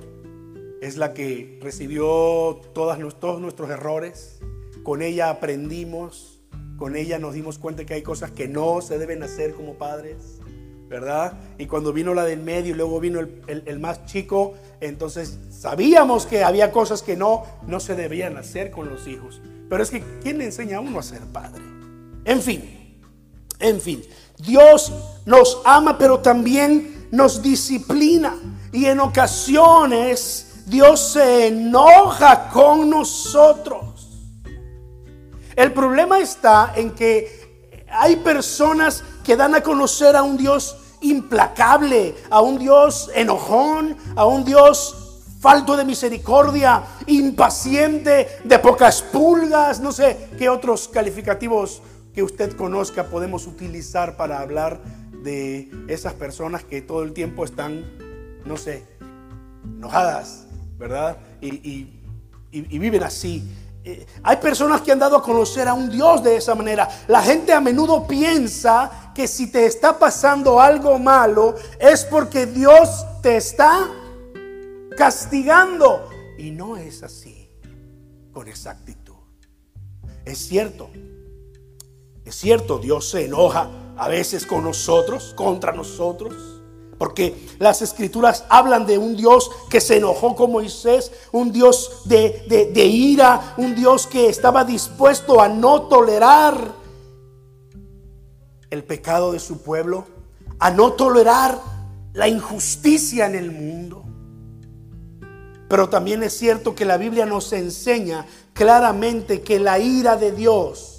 es 0.82 0.98
la 0.98 1.14
que 1.14 1.60
recibió 1.62 2.62
todos 2.74 3.40
nuestros 3.40 3.70
errores, 3.70 4.40
con 4.84 5.02
ella 5.02 5.30
aprendimos, 5.30 6.42
con 6.78 6.96
ella 6.96 7.20
nos 7.20 7.34
dimos 7.34 7.60
cuenta 7.60 7.86
que 7.86 7.94
hay 7.94 8.02
cosas 8.02 8.32
que 8.32 8.48
no 8.48 8.82
se 8.82 8.98
deben 8.98 9.24
hacer 9.24 9.54
como 9.54 9.76
padres, 9.76 10.40
¿verdad? 10.90 11.40
Y 11.58 11.68
cuando 11.68 11.94
vino 11.94 12.14
la 12.14 12.26
del 12.26 12.42
medio 12.42 12.74
y 12.74 12.78
luego 12.78 13.00
vino 13.00 13.20
el, 13.20 13.64
el 13.66 13.80
más 13.80 14.06
chico, 14.06 14.56
entonces 14.82 15.38
sabíamos 15.50 16.26
que 16.26 16.44
había 16.44 16.72
cosas 16.72 17.02
que 17.02 17.16
no, 17.16 17.46
no 17.68 17.80
se 17.80 17.96
debían 17.96 18.38
hacer 18.38 18.72
con 18.72 18.90
los 18.90 19.08
hijos. 19.08 19.42
Pero 19.70 19.82
es 19.82 19.90
que, 19.90 20.04
¿quién 20.22 20.38
le 20.38 20.46
enseña 20.46 20.78
a 20.78 20.82
uno 20.82 21.00
a 21.00 21.04
ser 21.04 21.22
padre? 21.22 21.64
En 22.26 22.42
fin, 22.42 23.00
en 23.60 23.80
fin. 23.80 24.04
Dios 24.44 24.92
nos 25.26 25.62
ama, 25.66 25.98
pero 25.98 26.20
también 26.20 27.08
nos 27.12 27.42
disciplina. 27.42 28.36
Y 28.72 28.86
en 28.86 29.00
ocasiones 29.00 30.64
Dios 30.66 31.00
se 31.14 31.48
enoja 31.48 32.50
con 32.50 32.90
nosotros. 32.90 33.84
El 35.56 35.72
problema 35.72 36.20
está 36.20 36.74
en 36.76 36.92
que 36.92 37.86
hay 37.90 38.16
personas 38.18 39.04
que 39.24 39.36
dan 39.36 39.54
a 39.56 39.62
conocer 39.62 40.16
a 40.16 40.24
un 40.24 40.36
Dios 40.36 40.78
implacable, 41.02 42.16
a 42.30 42.42
un 42.42 42.58
Dios 42.58 43.12
enojón, 43.14 43.96
a 44.16 44.26
un 44.26 44.44
Dios 44.44 44.96
falto 45.40 45.76
de 45.76 45.84
misericordia, 45.84 46.82
impaciente, 47.06 48.40
de 48.44 48.60
pocas 48.60 49.02
pulgas, 49.02 49.82
no 49.82 49.92
sé 49.92 50.30
qué 50.38 50.50
otros 50.50 50.88
calificativos 50.88 51.82
que 52.14 52.24
usted 52.24 52.56
conozca 52.56 53.06
podemos 53.06 53.48
utilizar 53.48 54.16
para 54.16 54.40
hablar 54.40 54.82
de 55.24 55.72
esas 55.88 56.14
personas 56.14 56.64
que 56.64 56.82
todo 56.82 57.04
el 57.04 57.14
tiempo 57.14 57.46
están, 57.46 57.84
no 58.46 58.58
sé, 58.58 58.86
enojadas, 59.64 60.46
¿verdad? 60.78 61.18
Y, 61.42 62.00
viven 62.52 63.04
así. 63.04 63.44
Eh, 63.86 64.06
hay 64.22 64.38
personas 64.38 64.82
que 64.82 64.92
han 64.92 65.00
dado 65.00 65.18
a 65.18 65.24
conocer 65.24 65.68
a 65.68 65.74
un 65.74 65.90
Dios 65.90 66.24
de 66.24 66.38
esa 66.38 66.56
manera. 66.56 66.88
La 67.08 67.22
gente 67.22 67.52
a 67.52 67.60
menudo 67.60 68.08
piensa 68.08 69.12
que 69.16 69.28
si 69.28 69.52
te 69.52 69.66
está 69.66 69.98
pasando 69.98 70.62
algo 70.62 71.00
malo 71.00 71.56
es 71.80 72.06
porque 72.06 72.46
Dios 72.46 73.06
te 73.22 73.38
está 73.38 73.90
castigando. 74.96 76.10
Y 76.38 76.52
no 76.52 76.78
es 76.78 77.04
así 77.04 77.50
con 78.32 78.48
esa 78.48 78.72
actitud. 78.72 79.14
Es 80.26 80.48
cierto, 80.48 80.90
es 82.26 82.36
cierto, 82.36 82.78
Dios 82.78 83.10
se 83.10 83.26
enoja 83.26 83.70
a 83.98 84.08
veces 84.08 84.46
con 84.46 84.64
nosotros, 84.64 85.34
contra 85.36 85.72
nosotros. 85.74 86.34
Porque 86.98 87.48
las 87.60 87.82
escrituras 87.82 88.46
hablan 88.50 88.86
de 88.86 88.98
un 88.98 89.18
Dios 89.18 89.52
que 89.70 89.82
se 89.82 89.98
enojó 89.98 90.36
con 90.36 90.52
Moisés, 90.52 91.12
un 91.32 91.52
Dios 91.52 92.04
de, 92.06 92.70
de, 92.74 92.86
ira, 92.86 93.56
un 93.58 93.76
Dios 93.76 94.08
que 94.08 94.30
estaba 94.30 94.64
dispuesto 94.64 95.42
a 95.42 95.50
no 95.50 95.84
tolerar 95.84 96.56
el 98.70 98.84
pecado 98.84 99.34
de 99.34 99.40
su 99.40 99.62
pueblo, 99.62 100.06
a 100.60 100.72
no 100.72 100.94
tolerar 100.94 101.60
la 102.14 102.28
injusticia 102.30 103.26
en 103.26 103.36
el 103.36 103.52
mundo. 103.52 104.04
Pero 105.68 105.90
también 105.90 106.24
es 106.24 106.38
cierto 106.38 106.74
que 106.74 106.86
la 106.86 106.98
Biblia 106.98 107.26
nos 107.26 107.52
enseña 107.52 108.26
claramente 108.54 109.42
que 109.42 109.60
la 109.60 109.80
ira 109.80 110.16
de 110.16 110.32
Dios 110.32 110.93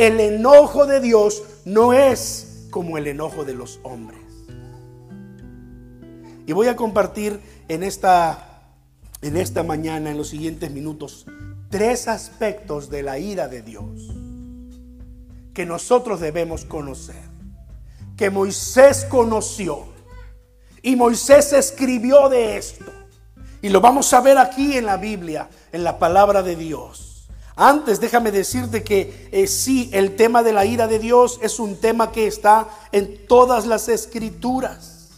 el 0.00 0.18
enojo 0.18 0.86
de 0.86 0.98
Dios 0.98 1.42
no 1.66 1.92
es 1.92 2.68
como 2.70 2.96
el 2.96 3.06
enojo 3.06 3.44
de 3.44 3.52
los 3.52 3.80
hombres. 3.82 4.18
Y 6.46 6.54
voy 6.54 6.68
a 6.68 6.76
compartir 6.76 7.38
en 7.68 7.82
esta, 7.82 8.62
en 9.20 9.36
esta 9.36 9.62
mañana, 9.62 10.10
en 10.10 10.16
los 10.16 10.28
siguientes 10.28 10.70
minutos, 10.70 11.26
tres 11.68 12.08
aspectos 12.08 12.88
de 12.88 13.02
la 13.02 13.18
ira 13.18 13.46
de 13.48 13.60
Dios 13.60 14.14
que 15.52 15.66
nosotros 15.66 16.18
debemos 16.18 16.64
conocer, 16.64 17.22
que 18.16 18.30
Moisés 18.30 19.04
conoció 19.04 19.84
y 20.80 20.96
Moisés 20.96 21.52
escribió 21.52 22.30
de 22.30 22.56
esto. 22.56 22.90
Y 23.60 23.68
lo 23.68 23.82
vamos 23.82 24.10
a 24.14 24.22
ver 24.22 24.38
aquí 24.38 24.78
en 24.78 24.86
la 24.86 24.96
Biblia, 24.96 25.50
en 25.72 25.84
la 25.84 25.98
palabra 25.98 26.42
de 26.42 26.56
Dios. 26.56 27.09
Antes 27.62 28.00
déjame 28.00 28.32
decirte 28.32 28.82
que 28.82 29.28
eh, 29.32 29.46
sí, 29.46 29.90
el 29.92 30.16
tema 30.16 30.42
de 30.42 30.54
la 30.54 30.64
ira 30.64 30.88
de 30.88 30.98
Dios 30.98 31.38
es 31.42 31.60
un 31.60 31.76
tema 31.76 32.10
que 32.10 32.26
está 32.26 32.70
en 32.90 33.26
todas 33.26 33.66
las 33.66 33.90
escrituras. 33.90 35.10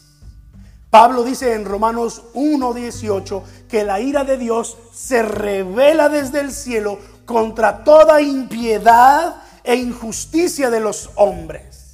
Pablo 0.91 1.23
dice 1.23 1.55
en 1.55 1.65
Romanos 1.65 2.23
1.18 2.35 3.43
que 3.69 3.85
la 3.85 4.01
ira 4.01 4.25
de 4.25 4.39
Dios 4.39 4.77
se 4.93 5.23
revela 5.23 6.09
desde 6.09 6.41
el 6.41 6.51
cielo 6.51 6.99
contra 7.27 7.85
toda 7.85 8.21
impiedad 8.21 9.37
e 9.63 9.77
injusticia 9.77 10.69
de 10.69 10.81
los 10.81 11.11
hombres. 11.15 11.93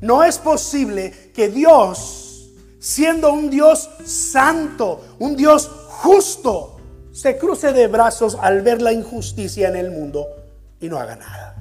No 0.00 0.24
es 0.24 0.38
posible 0.38 1.30
que 1.32 1.50
Dios, 1.50 2.48
siendo 2.80 3.32
un 3.32 3.48
Dios 3.48 3.88
santo, 4.04 5.04
un 5.20 5.36
Dios 5.36 5.70
justo, 5.88 6.75
se 7.16 7.38
cruce 7.38 7.72
de 7.72 7.86
brazos 7.86 8.36
al 8.42 8.60
ver 8.60 8.82
la 8.82 8.92
injusticia 8.92 9.68
en 9.68 9.76
el 9.76 9.90
mundo 9.90 10.26
y 10.78 10.88
no 10.90 10.98
haga 10.98 11.16
nada. 11.16 11.56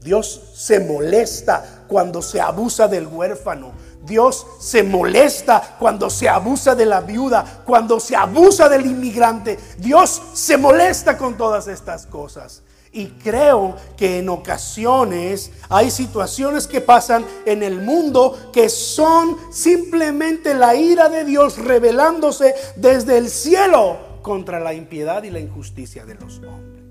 Dios 0.00 0.50
se 0.54 0.80
molesta 0.80 1.84
cuando 1.86 2.20
se 2.20 2.40
abusa 2.40 2.88
del 2.88 3.06
huérfano. 3.06 3.70
Dios 4.02 4.44
se 4.58 4.82
molesta 4.82 5.76
cuando 5.78 6.10
se 6.10 6.28
abusa 6.28 6.74
de 6.74 6.84
la 6.84 7.00
viuda, 7.00 7.62
cuando 7.64 8.00
se 8.00 8.16
abusa 8.16 8.68
del 8.68 8.86
inmigrante. 8.86 9.56
Dios 9.78 10.20
se 10.32 10.56
molesta 10.56 11.16
con 11.16 11.36
todas 11.36 11.68
estas 11.68 12.06
cosas. 12.06 12.64
Y 12.90 13.06
creo 13.06 13.76
que 13.96 14.18
en 14.18 14.28
ocasiones 14.30 15.52
hay 15.68 15.92
situaciones 15.92 16.66
que 16.66 16.80
pasan 16.80 17.24
en 17.46 17.62
el 17.62 17.80
mundo 17.80 18.50
que 18.52 18.68
son 18.68 19.36
simplemente 19.52 20.54
la 20.54 20.74
ira 20.74 21.08
de 21.08 21.24
Dios 21.24 21.56
revelándose 21.56 22.56
desde 22.74 23.16
el 23.16 23.30
cielo 23.30 24.09
contra 24.22 24.60
la 24.60 24.74
impiedad 24.74 25.22
y 25.22 25.30
la 25.30 25.40
injusticia 25.40 26.04
de 26.04 26.14
los 26.14 26.38
hombres. 26.38 26.84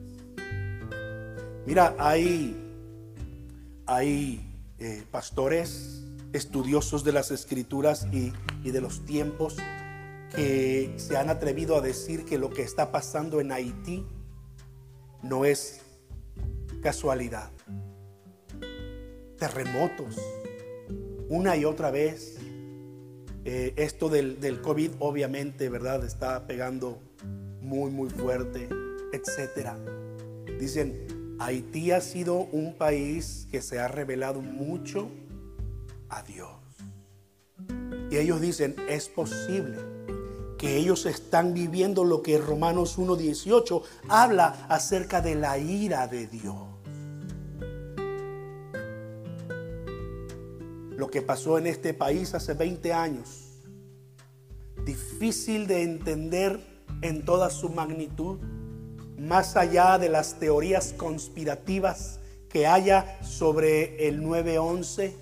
Mira, 1.65 1.95
hay, 1.99 2.55
hay 3.85 4.41
eh, 4.79 5.03
pastores 5.11 6.03
estudiosos 6.33 7.03
de 7.03 7.11
las 7.11 7.31
escrituras 7.31 8.07
y, 8.11 8.31
de 8.69 8.81
los 8.81 9.05
tiempos 9.05 9.57
que 10.35 10.93
se 10.97 11.17
han 11.17 11.29
atrevido 11.29 11.75
a 11.75 11.81
decir 11.81 12.25
que 12.25 12.37
lo 12.37 12.49
que 12.49 12.61
está 12.61 12.91
pasando 12.91 13.41
en 13.41 13.51
Haití 13.51 14.05
no 15.23 15.45
es 15.45 15.81
casualidad. 16.81 17.51
Terremotos, 19.37 20.17
una 21.29 21.55
y 21.55 21.65
otra 21.65 21.91
vez. 21.91 22.37
Eh, 23.45 23.73
esto 23.77 24.09
del, 24.09 24.39
del, 24.39 24.61
COVID 24.61 24.91
obviamente, 24.99 25.69
¿verdad? 25.69 26.03
Está 26.03 26.45
pegando 26.45 26.99
muy, 27.69 27.91
muy 27.91 28.09
fuerte, 28.09 28.67
etcétera. 29.13 29.77
Dicen, 30.59 31.35
Haití 31.39 31.91
ha 31.91 32.01
sido 32.01 32.33
un 32.51 32.73
país 32.73 33.47
que 33.51 33.61
se 33.61 33.79
ha 33.79 33.87
revelado 33.87 34.41
mucho 34.41 35.07
a 36.09 36.23
Dios. 36.23 36.49
Y 38.09 38.17
ellos 38.17 38.41
dicen, 38.41 38.75
es 38.89 39.07
posible 39.07 39.77
que 40.57 40.77
ellos 40.77 41.05
están 41.05 41.53
viviendo 41.53 42.03
lo 42.03 42.23
que 42.23 42.39
Romanos 42.39 42.97
1.18 42.97 43.83
habla 44.09 44.65
acerca 44.67 45.21
de 45.21 45.35
la 45.35 45.59
ira 45.59 46.07
de 46.07 46.25
Dios. 46.25 46.57
Lo 50.97 51.11
que 51.11 51.21
pasó 51.21 51.59
en 51.59 51.67
este 51.67 51.93
país 51.93 52.33
hace 52.33 52.55
20 52.55 52.93
años, 52.93 53.61
difícil 54.83 55.67
de 55.67 55.83
entender 55.83 56.68
en 57.01 57.25
toda 57.25 57.49
su 57.49 57.69
magnitud, 57.69 58.39
más 59.17 59.55
allá 59.55 59.97
de 59.97 60.09
las 60.09 60.39
teorías 60.39 60.93
conspirativas 60.93 62.19
que 62.49 62.67
haya 62.67 63.19
sobre 63.21 64.07
el 64.07 64.23
911 64.23 65.15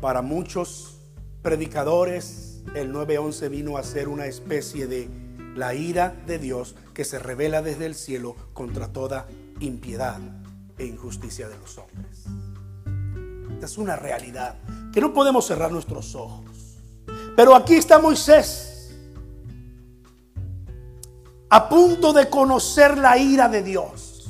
para 0.00 0.22
muchos 0.22 0.98
predicadores, 1.42 2.62
el 2.74 2.92
911 2.92 3.48
vino 3.48 3.76
a 3.76 3.82
ser 3.82 4.08
una 4.08 4.26
especie 4.26 4.86
de 4.86 5.08
la 5.54 5.74
ira 5.74 6.14
de 6.26 6.38
Dios 6.38 6.74
que 6.92 7.04
se 7.04 7.18
revela 7.18 7.62
desde 7.62 7.86
el 7.86 7.94
cielo 7.94 8.36
contra 8.52 8.92
toda 8.92 9.26
impiedad 9.60 10.20
e 10.76 10.84
injusticia 10.84 11.48
de 11.48 11.56
los 11.56 11.78
hombres. 11.78 12.24
Esta 13.54 13.66
es 13.66 13.78
una 13.78 13.96
realidad 13.96 14.56
que 14.92 15.00
no 15.00 15.14
podemos 15.14 15.46
cerrar 15.46 15.72
nuestros 15.72 16.14
ojos. 16.14 16.76
Pero 17.34 17.54
aquí 17.54 17.74
está 17.74 17.98
Moisés, 17.98 18.65
a 21.48 21.68
punto 21.68 22.12
de 22.12 22.28
conocer 22.28 22.98
la 22.98 23.18
ira 23.18 23.48
de 23.48 23.62
Dios. 23.62 24.28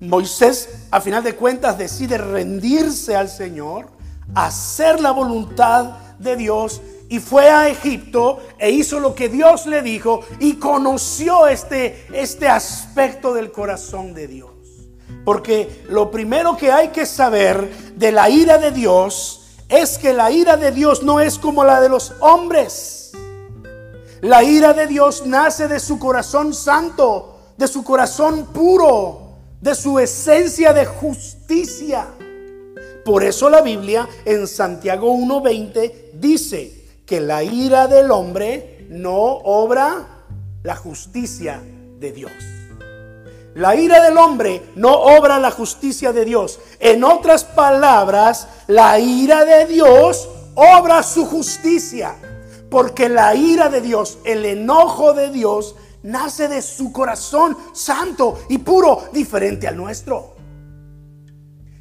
Moisés, 0.00 0.86
a 0.90 1.00
final 1.00 1.24
de 1.24 1.34
cuentas, 1.34 1.76
decide 1.76 2.18
rendirse 2.18 3.16
al 3.16 3.28
Señor, 3.28 3.88
hacer 4.34 5.00
la 5.00 5.10
voluntad 5.10 5.96
de 6.18 6.36
Dios 6.36 6.80
y 7.08 7.18
fue 7.20 7.48
a 7.48 7.68
Egipto 7.68 8.40
e 8.58 8.70
hizo 8.70 9.00
lo 9.00 9.14
que 9.14 9.28
Dios 9.28 9.66
le 9.66 9.82
dijo 9.82 10.20
y 10.38 10.54
conoció 10.54 11.48
este, 11.48 12.06
este 12.12 12.48
aspecto 12.48 13.32
del 13.32 13.50
corazón 13.50 14.14
de 14.14 14.28
Dios. 14.28 14.50
Porque 15.24 15.84
lo 15.88 16.10
primero 16.10 16.56
que 16.56 16.70
hay 16.70 16.88
que 16.88 17.06
saber 17.06 17.94
de 17.96 18.12
la 18.12 18.30
ira 18.30 18.58
de 18.58 18.70
Dios 18.70 19.56
es 19.68 19.98
que 19.98 20.12
la 20.12 20.30
ira 20.30 20.56
de 20.56 20.70
Dios 20.70 21.02
no 21.02 21.20
es 21.20 21.38
como 21.38 21.64
la 21.64 21.80
de 21.80 21.88
los 21.88 22.14
hombres. 22.20 22.97
La 24.22 24.42
ira 24.42 24.72
de 24.74 24.86
Dios 24.86 25.24
nace 25.26 25.68
de 25.68 25.80
su 25.80 25.98
corazón 25.98 26.52
santo, 26.52 27.54
de 27.56 27.68
su 27.68 27.84
corazón 27.84 28.46
puro 28.46 29.28
de 29.60 29.74
su 29.74 29.98
esencia 29.98 30.72
de 30.72 30.86
justicia. 30.86 32.06
Por 33.04 33.24
eso 33.24 33.48
la 33.48 33.62
Biblia 33.62 34.08
en 34.24 34.46
Santiago 34.46 35.12
1.20 35.14 36.12
dice 36.14 37.02
que 37.06 37.20
la 37.20 37.42
ira 37.42 37.86
del 37.86 38.10
hombre 38.10 38.86
no 38.90 39.14
obra 39.14 40.24
la 40.62 40.76
justicia 40.76 41.62
de 41.98 42.12
Dios. 42.12 42.32
La 43.54 43.74
ira 43.74 44.02
del 44.02 44.16
hombre 44.18 44.62
no 44.76 44.92
obra 44.92 45.38
la 45.38 45.50
justicia 45.50 46.12
de 46.12 46.24
Dios. 46.24 46.60
En 46.78 47.02
otras 47.02 47.44
palabras, 47.44 48.46
la 48.68 49.00
ira 49.00 49.44
de 49.44 49.66
Dios 49.66 50.28
obra 50.54 51.02
su 51.02 51.26
justicia. 51.26 52.14
Porque 52.70 53.08
la 53.08 53.34
ira 53.34 53.68
de 53.68 53.80
Dios, 53.80 54.18
el 54.24 54.44
enojo 54.44 55.14
de 55.14 55.30
Dios, 55.30 55.74
nace 56.02 56.48
de 56.48 56.62
su 56.62 56.92
corazón 56.92 57.56
santo 57.72 58.40
y 58.48 58.58
puro, 58.58 59.08
diferente 59.12 59.66
al 59.66 59.76
nuestro. 59.76 60.36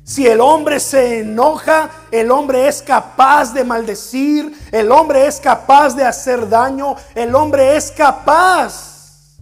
Si 0.03 0.25
el 0.25 0.39
hombre 0.39 0.79
se 0.79 1.19
enoja, 1.19 1.89
el 2.11 2.31
hombre 2.31 2.69
es 2.69 2.81
capaz 2.81 3.53
de 3.53 3.65
maldecir, 3.65 4.57
el 4.71 4.89
hombre 4.89 5.27
es 5.27 5.41
capaz 5.41 5.95
de 5.95 6.05
hacer 6.05 6.47
daño, 6.47 6.95
el 7.13 7.35
hombre 7.35 7.75
es 7.75 7.91
capaz 7.91 9.37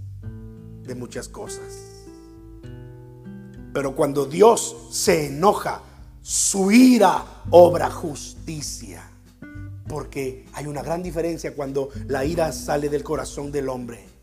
de 0.82 0.96
muchas 0.96 1.30
cosas. 1.30 1.86
Pero 3.74 3.96
cuando 3.96 4.26
Dios 4.26 4.76
se 4.90 5.28
enoja, 5.28 5.82
su 6.24 6.72
ira 6.72 7.24
obra 7.52 7.92
justicia. 7.92 9.04
Porque 9.88 10.46
hay 10.54 10.68
una 10.68 10.82
gran 10.82 11.04
diferencia 11.04 11.54
cuando 11.54 11.90
la 12.08 12.26
ira 12.26 12.52
sale 12.52 12.90
del 12.90 13.04
corazón 13.04 13.52
del 13.52 13.70
hombre. 13.70 14.16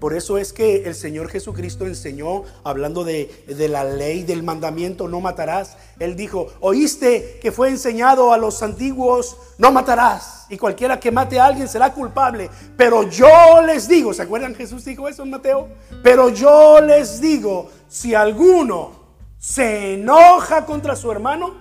Por 0.00 0.14
eso 0.14 0.38
es 0.38 0.54
que 0.54 0.84
el 0.84 0.94
Señor 0.94 1.28
Jesucristo 1.28 1.86
enseñó, 1.86 2.44
hablando 2.64 3.04
de, 3.04 3.30
la 3.68 3.84
ley, 3.84 4.22
del 4.22 4.42
mandamiento, 4.42 5.08
no 5.08 5.20
matarás. 5.20 5.76
Él 5.98 6.16
dijo, 6.16 6.46
oíste 6.60 7.38
que 7.42 7.52
fue 7.52 7.68
enseñado 7.68 8.32
a 8.32 8.38
los 8.38 8.62
antiguos, 8.62 9.36
no 9.58 9.70
matarás. 9.70 10.46
Y 10.48 10.56
cualquiera 10.56 10.98
que 10.98 11.10
mate 11.10 11.38
a 11.38 11.44
alguien 11.44 11.68
será 11.68 11.92
culpable. 11.92 12.48
Pero 12.78 13.10
yo 13.10 13.60
les 13.66 13.88
digo, 13.88 14.14
¿se 14.14 14.22
acuerdan 14.22 14.54
Jesús 14.54 14.86
dijo 14.86 15.06
eso 15.06 15.22
en 15.22 15.30
Mateo? 15.30 15.68
Pero 16.02 16.30
yo 16.30 16.80
les 16.80 17.20
digo, 17.20 17.70
si 17.86 18.14
alguno 18.14 18.92
se 19.36 19.94
enoja 19.94 20.64
contra 20.64 20.96
su 20.96 21.12
hermano, 21.12 21.56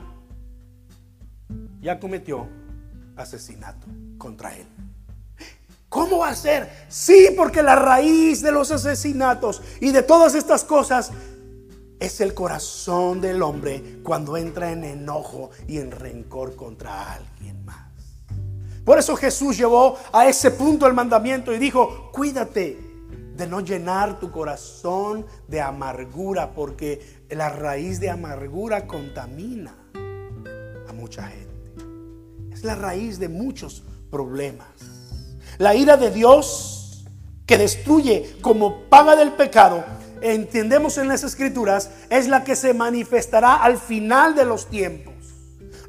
ya 1.81 1.99
cometió 1.99 2.58
asesinato 3.21 3.87
contra 4.17 4.55
él. 4.55 4.67
¿Cómo 5.89 6.19
va 6.19 6.29
a 6.29 6.35
ser? 6.35 6.69
Sí, 6.87 7.29
porque 7.35 7.63
la 7.63 7.75
raíz 7.75 8.41
de 8.41 8.51
los 8.51 8.69
asesinatos 8.71 9.61
y 9.81 9.91
de 9.91 10.03
todas 10.03 10.35
estas 10.35 10.63
cosas 10.63 11.11
es 11.99 12.21
el 12.21 12.33
corazón 12.33 13.19
del 13.19 13.41
hombre 13.41 13.99
cuando 14.03 14.37
entra 14.37 14.71
en 14.71 14.83
enojo 14.83 15.49
y 15.67 15.79
en 15.79 15.91
rencor 15.91 16.55
contra 16.55 17.13
alguien 17.13 17.65
más. 17.65 17.89
Por 18.85 18.99
eso 18.99 19.15
Jesús 19.15 19.57
llevó 19.57 19.97
a 20.13 20.27
ese 20.27 20.51
punto 20.51 20.87
el 20.87 20.93
mandamiento 20.93 21.53
y 21.53 21.59
dijo, 21.59 22.11
cuídate 22.11 22.89
de 23.35 23.47
no 23.47 23.61
llenar 23.61 24.19
tu 24.19 24.31
corazón 24.31 25.25
de 25.47 25.61
amargura, 25.61 26.51
porque 26.51 27.23
la 27.29 27.49
raíz 27.49 27.99
de 27.99 28.09
amargura 28.09 28.85
contamina 28.85 29.75
a 30.87 30.93
mucha 30.93 31.23
gente. 31.23 31.48
Es 32.59 32.65
la 32.65 32.75
raíz 32.75 33.19
de 33.19 33.29
muchos 33.29 33.83
problemas. 34.11 34.67
La 35.59 35.75
ira 35.75 35.95
de 35.95 36.11
Dios 36.11 37.05
que 37.45 37.57
destruye 37.57 38.35
como 38.41 38.81
paga 38.89 39.15
del 39.15 39.31
pecado 39.31 39.81
entendemos 40.21 40.97
en 40.97 41.07
las 41.07 41.23
escrituras, 41.23 41.89
es 42.09 42.27
la 42.27 42.43
que 42.43 42.57
se 42.57 42.73
manifestará 42.73 43.55
al 43.55 43.77
final 43.77 44.35
de 44.35 44.43
los 44.43 44.67
tiempos. 44.67 45.13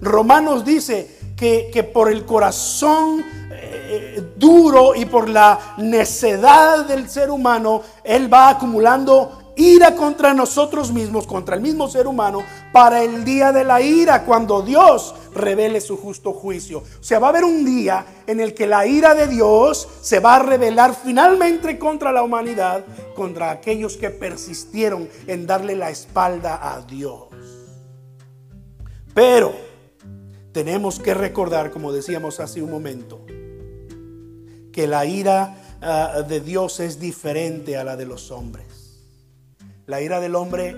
Romanos 0.00 0.64
dice 0.64 1.18
que, 1.36 1.90
por 1.92 2.08
el 2.08 2.24
corazón 2.24 3.24
eh, 3.50 4.22
duro 4.36 4.94
y 4.94 5.06
por 5.06 5.28
la 5.28 5.74
necedad 5.78 6.84
del 6.86 7.10
ser 7.10 7.30
humano, 7.30 7.82
Él 8.04 8.32
va 8.32 8.50
acumulando 8.50 9.39
ira 9.60 9.94
contra 9.94 10.32
nosotros 10.32 10.92
mismos, 10.92 11.26
contra 11.26 11.54
el 11.54 11.60
mismo 11.60 11.88
ser 11.88 12.06
humano, 12.06 12.42
para 12.72 13.02
el 13.02 13.24
día 13.24 13.52
de 13.52 13.64
la 13.64 13.80
ira, 13.80 14.24
cuando 14.24 14.62
Dios 14.62 15.14
revele 15.34 15.80
su 15.80 15.96
justo 15.96 16.32
juicio. 16.32 16.78
O 16.78 17.02
sea, 17.02 17.18
va 17.18 17.28
a 17.28 17.30
haber 17.30 17.44
un 17.44 17.64
día 17.64 18.06
en 18.26 18.40
el 18.40 18.54
que 18.54 18.66
la 18.66 18.86
ira 18.86 19.14
de 19.14 19.26
Dios 19.26 19.88
se 20.00 20.18
va 20.18 20.36
a 20.36 20.42
revelar 20.42 20.94
finalmente 20.94 21.78
contra 21.78 22.10
la 22.10 22.22
humanidad, 22.22 22.84
contra 23.14 23.50
aquellos 23.50 23.96
que 23.96 24.10
persistieron 24.10 25.08
en 25.26 25.46
darle 25.46 25.76
la 25.76 25.90
espalda 25.90 26.58
a 26.74 26.80
Dios. 26.82 27.28
Pero 29.14 29.52
tenemos 30.52 30.98
que 30.98 31.14
recordar, 31.14 31.70
como 31.70 31.92
decíamos 31.92 32.40
hace 32.40 32.62
un 32.62 32.70
momento, 32.70 33.24
que 34.72 34.86
la 34.86 35.04
ira 35.04 35.56
ah, 35.82 36.22
de 36.26 36.40
Dios 36.40 36.80
es 36.80 36.98
diferente 36.98 37.76
a 37.76 37.84
la 37.84 37.96
de 37.96 38.06
los 38.06 38.30
hombres. 38.30 38.69
La 39.90 40.00
ira 40.00 40.20
del 40.20 40.36
hombre 40.36 40.76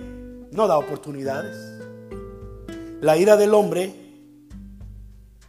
no 0.52 0.66
da 0.66 0.78
oportunidades. 0.78 1.54
La 3.02 3.18
ira 3.18 3.36
del 3.36 3.52
hombre 3.52 3.94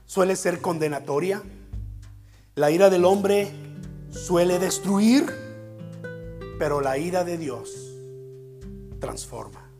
suele 0.05 0.35
ser 0.35 0.59
condenatoria. 0.59 1.41
La 2.55 2.71
ira 2.71 2.89
del 2.89 3.05
hombre 3.05 3.49
suele 4.11 4.59
destruir, 4.59 5.27
pero 6.59 6.81
la 6.81 6.97
ira 6.97 7.23
de 7.23 7.37
Dios 7.37 7.71
transforma. 8.99 9.71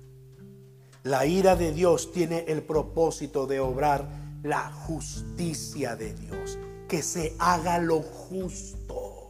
La 1.04 1.26
ira 1.26 1.58
de 1.58 1.74
Dios 1.74 2.13
tiene 2.13 2.46
el 2.48 2.63
propósito 2.63 3.48
de 3.48 3.60
obrar 3.60 4.08
la 4.43 4.72
justicia 4.72 5.98
de 5.98 6.13
Dios, 6.13 6.58
que 6.88 7.02
se 7.02 7.36
haga 7.38 7.80
lo 7.80 8.02
justo. 8.02 9.30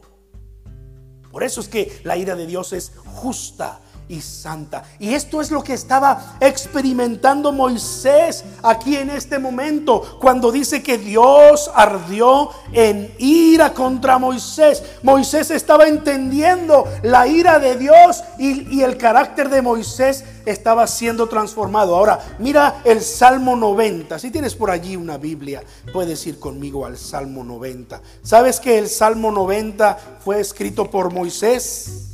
Por 1.32 1.42
eso 1.42 1.60
es 1.60 1.66
que 1.66 2.00
la 2.04 2.16
ira 2.16 2.36
de 2.36 2.46
Dios 2.46 2.72
es 2.72 2.92
justa, 3.04 3.80
y 4.08 4.20
santa. 4.20 4.84
Y 4.98 5.14
esto 5.14 5.40
es 5.40 5.50
lo 5.50 5.62
que 5.62 5.74
estaba 5.74 6.36
experimentando 6.40 7.52
Moisés 7.52 8.44
aquí 8.62 8.96
en 8.96 9.10
este 9.10 9.38
momento, 9.38 10.18
cuando 10.20 10.52
dice 10.52 10.82
que 10.82 10.98
Dios 10.98 11.70
ardió 11.74 12.50
en 12.72 13.12
ira 13.18 13.72
contra 13.72 14.18
Moisés. 14.18 14.82
Moisés 15.02 15.50
estaba 15.50 15.86
entendiendo 15.86 16.84
la 17.02 17.26
ira 17.26 17.58
de 17.58 17.76
Dios 17.76 18.22
y, 18.38 18.82
el 18.84 18.98
carácter 18.98 19.48
de 19.48 19.62
Moisés 19.62 20.24
estaba 20.44 20.86
siendo 20.86 21.26
transformado. 21.26 21.96
Ahora, 21.96 22.20
mira 22.38 22.82
el 22.84 23.00
Salmo 23.00 23.56
90. 23.56 24.18
Si 24.18 24.30
tienes 24.30 24.54
por 24.54 24.70
allí 24.70 24.94
una 24.96 25.16
Biblia, 25.16 25.62
puedes 25.92 26.26
ir 26.26 26.38
conmigo 26.38 26.84
al 26.84 26.98
Salmo 26.98 27.44
90. 27.44 28.02
¿Sabes 28.22 28.60
que 28.60 28.76
el 28.76 28.88
Salmo 28.88 29.32
90 29.32 29.98
fue 30.22 30.40
escrito 30.40 30.90
por 30.90 31.12
Moisés? 31.12 32.13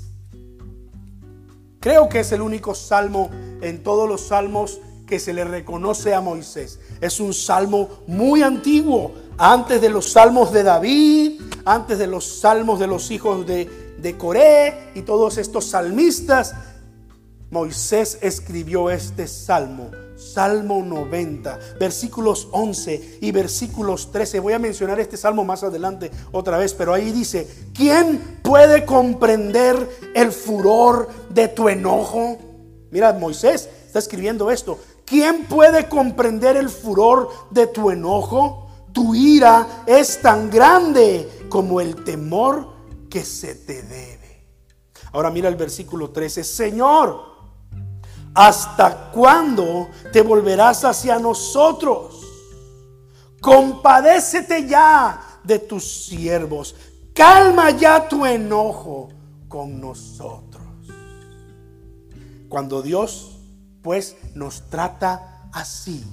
Creo 1.80 2.10
que 2.10 2.20
es 2.20 2.30
el 2.32 2.42
único 2.42 2.74
salmo 2.74 3.30
en 3.62 3.82
todos 3.82 4.06
los 4.06 4.26
salmos 4.28 4.80
que 5.06 5.18
se 5.18 5.32
le 5.32 5.44
reconoce 5.44 6.12
a 6.12 6.20
Moisés. 6.20 6.78
Es 7.00 7.20
un 7.20 7.32
salmo 7.32 7.88
muy 8.06 8.42
antiguo, 8.42 9.14
antes 9.38 9.80
de 9.80 9.88
los 9.88 10.12
salmos 10.12 10.52
de 10.52 10.62
David, 10.62 11.40
antes 11.64 11.98
de 11.98 12.06
los 12.06 12.40
salmos 12.40 12.78
de 12.78 12.86
los 12.86 13.10
hijos 13.10 13.46
de, 13.46 13.96
de 13.98 14.18
Coré 14.18 14.90
y 14.94 15.02
todos 15.02 15.38
estos 15.38 15.64
salmistas. 15.64 16.54
Moisés 17.50 18.18
escribió 18.20 18.90
este 18.90 19.26
salmo 19.26 19.90
Salmo 20.20 20.82
90, 20.84 21.58
versículos 21.80 22.48
11 22.52 23.18
y 23.22 23.32
versículos 23.32 24.12
13. 24.12 24.38
Voy 24.40 24.52
a 24.52 24.58
mencionar 24.58 25.00
este 25.00 25.16
salmo 25.16 25.44
más 25.44 25.62
adelante 25.62 26.10
otra 26.30 26.58
vez, 26.58 26.74
pero 26.74 26.92
ahí 26.92 27.10
dice, 27.10 27.48
¿quién 27.74 28.38
puede 28.42 28.84
comprender 28.84 29.88
el 30.14 30.30
furor 30.30 31.08
de 31.30 31.48
tu 31.48 31.68
enojo? 31.68 32.38
Mira, 32.90 33.12
Moisés 33.14 33.68
está 33.86 33.98
escribiendo 33.98 34.50
esto. 34.50 34.78
¿Quién 35.06 35.46
puede 35.46 35.88
comprender 35.88 36.56
el 36.56 36.68
furor 36.68 37.30
de 37.50 37.66
tu 37.66 37.90
enojo? 37.90 38.68
Tu 38.92 39.14
ira 39.14 39.84
es 39.86 40.20
tan 40.20 40.50
grande 40.50 41.46
como 41.48 41.80
el 41.80 42.04
temor 42.04 42.68
que 43.08 43.24
se 43.24 43.54
te 43.54 43.82
debe. 43.82 44.20
Ahora 45.12 45.30
mira 45.30 45.48
el 45.48 45.56
versículo 45.56 46.10
13. 46.10 46.44
Señor, 46.44 47.29
¿Hasta 48.34 49.10
cuándo 49.10 49.88
te 50.12 50.22
volverás 50.22 50.84
hacia 50.84 51.18
nosotros? 51.18 52.24
Compadécete 53.40 54.68
ya 54.68 55.20
de 55.42 55.58
tus 55.58 56.04
siervos. 56.04 56.76
Calma 57.12 57.70
ya 57.70 58.08
tu 58.08 58.24
enojo 58.24 59.08
con 59.48 59.80
nosotros. 59.80 60.62
Cuando 62.48 62.82
Dios 62.82 63.38
pues 63.82 64.16
nos 64.34 64.68
trata 64.68 65.48
así, 65.52 66.04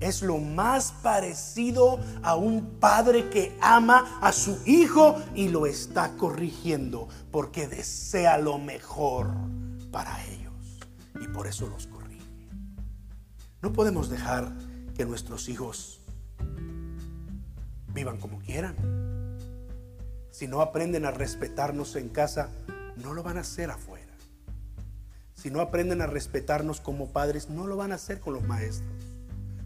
es 0.00 0.22
lo 0.22 0.38
más 0.38 0.92
parecido 1.02 1.98
a 2.22 2.36
un 2.36 2.78
padre 2.80 3.28
que 3.28 3.56
ama 3.60 4.18
a 4.20 4.32
su 4.32 4.58
hijo 4.64 5.16
y 5.34 5.48
lo 5.48 5.66
está 5.66 6.16
corrigiendo 6.16 7.08
porque 7.30 7.66
desea 7.66 8.38
lo 8.38 8.58
mejor 8.58 9.28
para 9.90 10.24
él 10.24 10.37
y 11.20 11.28
por 11.28 11.46
eso 11.46 11.68
los 11.68 11.86
corrige. 11.86 12.26
No 13.62 13.72
podemos 13.72 14.08
dejar 14.08 14.52
que 14.94 15.04
nuestros 15.04 15.48
hijos 15.48 16.00
vivan 17.92 18.18
como 18.18 18.38
quieran. 18.40 18.76
Si 20.30 20.46
no 20.46 20.60
aprenden 20.60 21.04
a 21.04 21.10
respetarnos 21.10 21.96
en 21.96 22.08
casa, 22.08 22.50
no 22.96 23.14
lo 23.14 23.22
van 23.22 23.38
a 23.38 23.40
hacer 23.40 23.70
afuera. 23.70 24.12
Si 25.34 25.50
no 25.50 25.60
aprenden 25.60 26.02
a 26.02 26.06
respetarnos 26.06 26.80
como 26.80 27.12
padres, 27.12 27.48
no 27.48 27.66
lo 27.66 27.76
van 27.76 27.92
a 27.92 27.96
hacer 27.96 28.20
con 28.20 28.34
los 28.34 28.44
maestros. 28.44 28.90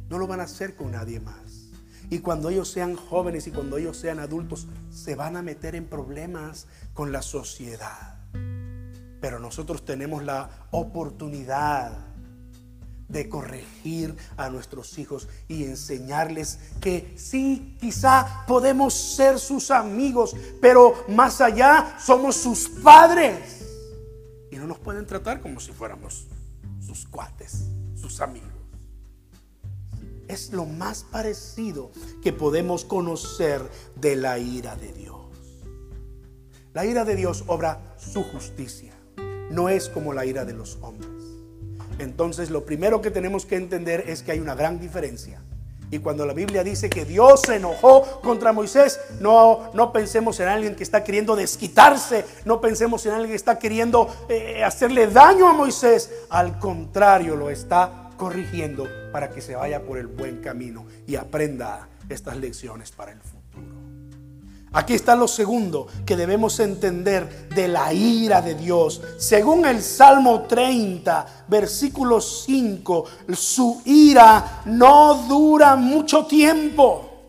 No 0.09 0.19
lo 0.19 0.27
van 0.27 0.41
a 0.41 0.45
hacer 0.45 0.77
con 0.77 0.93
nadie 0.93 1.21
más. 1.21 1.71
Y 2.11 2.19
cuando 2.19 2.51
ellos 2.51 2.71
sean 2.71 2.95
jóvenes 2.95 3.47
y 3.47 3.53
cuando 3.53 3.79
ellos 3.79 3.97
sean 3.97 4.19
adultos, 4.19 4.69
se 4.91 5.15
van 5.15 5.37
a 5.37 5.43
meter 5.43 5.75
en 5.75 5.87
problemas 5.87 6.67
con 6.93 7.11
la 7.11 7.23
sociedad. 7.23 8.12
Pero 9.23 9.39
nosotros 9.39 9.85
tenemos 9.85 10.25
la 10.25 10.51
oportunidad 10.73 11.97
de 13.07 13.29
corregir 13.29 14.17
a 14.37 14.51
nuestros 14.51 14.99
hijos 14.99 15.29
y 15.47 15.63
enseñarles 15.63 16.59
que 16.81 17.15
sí, 17.17 17.77
quizá 17.81 18.45
podemos 18.49 18.93
ser 18.93 19.39
sus 19.39 19.71
amigos, 19.71 20.35
pero 20.61 21.05
más 21.07 21.41
allá 21.41 21.97
somos 22.05 22.35
sus 22.35 22.69
padres. 22.69 23.65
Y 24.51 24.57
no 24.57 24.67
nos 24.67 24.81
pueden 24.81 25.07
tratar 25.07 25.41
como 25.41 25.61
si 25.61 25.71
fuéramos 25.71 26.27
sus 26.85 27.07
cuates, 27.07 27.67
sus 27.95 28.21
amigos. 28.21 28.51
Es 30.27 30.53
lo 30.53 30.67
más 30.67 31.05
parecido 31.05 31.93
que 32.23 32.33
podemos 32.33 32.85
conocer 32.85 33.63
de 33.95 34.17
la 34.17 34.41
ira 34.41 34.75
de 34.75 34.93
Dios. 34.93 35.21
La 36.73 36.85
ira 36.87 37.05
de 37.05 37.15
Dios 37.15 37.45
obra 37.47 37.95
su 37.99 38.25
justicia 38.25 38.93
no 39.53 39.69
es 39.69 39.89
como 39.89 40.13
la 40.13 40.25
ira 40.25 40.45
de 40.45 40.55
los 40.55 40.79
hombres. 40.81 41.11
Entonces 41.99 42.51
lo 42.51 42.65
primero 42.65 43.01
que 43.01 43.11
tenemos 43.11 43.47
que 43.47 43.57
entender 43.57 44.05
es 44.09 44.23
que 44.23 44.33
hay 44.33 44.41
una 44.41 44.55
gran 44.55 44.81
diferencia. 44.81 45.41
Y 45.91 45.99
cuando 45.99 46.25
la 46.25 46.33
Biblia 46.33 46.65
dice 46.65 46.89
que 46.89 47.05
Dios 47.05 47.43
se 47.43 47.57
enojó 47.57 48.23
contra 48.23 48.55
Moisés, 48.55 48.99
no, 49.21 49.71
no 49.75 49.93
pensemos 49.93 50.41
en 50.41 50.49
alguien 50.49 50.75
que 50.75 50.83
está 50.83 51.05
queriendo 51.05 51.37
desquitarse, 51.37 52.25
no 52.47 52.63
pensemos 52.63 53.05
en 53.05 53.13
alguien 53.13 53.31
que 53.33 53.37
está 53.37 53.59
queriendo 53.59 54.09
eh, 54.31 54.65
hacerle 54.65 55.07
daño 55.07 55.47
a 55.47 55.53
Moisés. 55.53 56.11
Al 56.31 56.59
contrario, 56.59 57.37
lo 57.37 57.51
está 57.51 58.09
corrigiendo 58.17 58.89
para 59.13 59.29
que 59.29 59.43
se 59.43 59.55
vaya 59.55 59.83
por 59.83 59.99
el 59.99 60.07
buen 60.07 60.41
camino 60.41 60.87
y 61.07 61.17
aprenda 61.17 61.89
estas 62.09 62.39
lecciones 62.39 62.91
para 62.91 63.13
el 63.13 63.21
futuro. 63.21 63.42
Aquí 64.75 64.95
está 64.95 65.15
lo 65.15 65.29
segundo 65.29 65.87
que 66.07 66.17
debemos 66.17 66.59
entender 66.59 67.49
de 67.51 67.69
la 67.69 67.93
ira 67.93 68.41
de 68.41 68.55
Dios. 68.55 69.03
Según 69.19 69.67
el 69.67 69.83
Salmo 69.83 70.43
30, 70.43 71.45
versículo 71.49 72.21
5, 72.21 73.05
su 73.35 73.83
ira 73.85 74.63
no 74.65 75.27
dura 75.29 75.77
mucho 75.77 76.25
tiempo. 76.25 77.29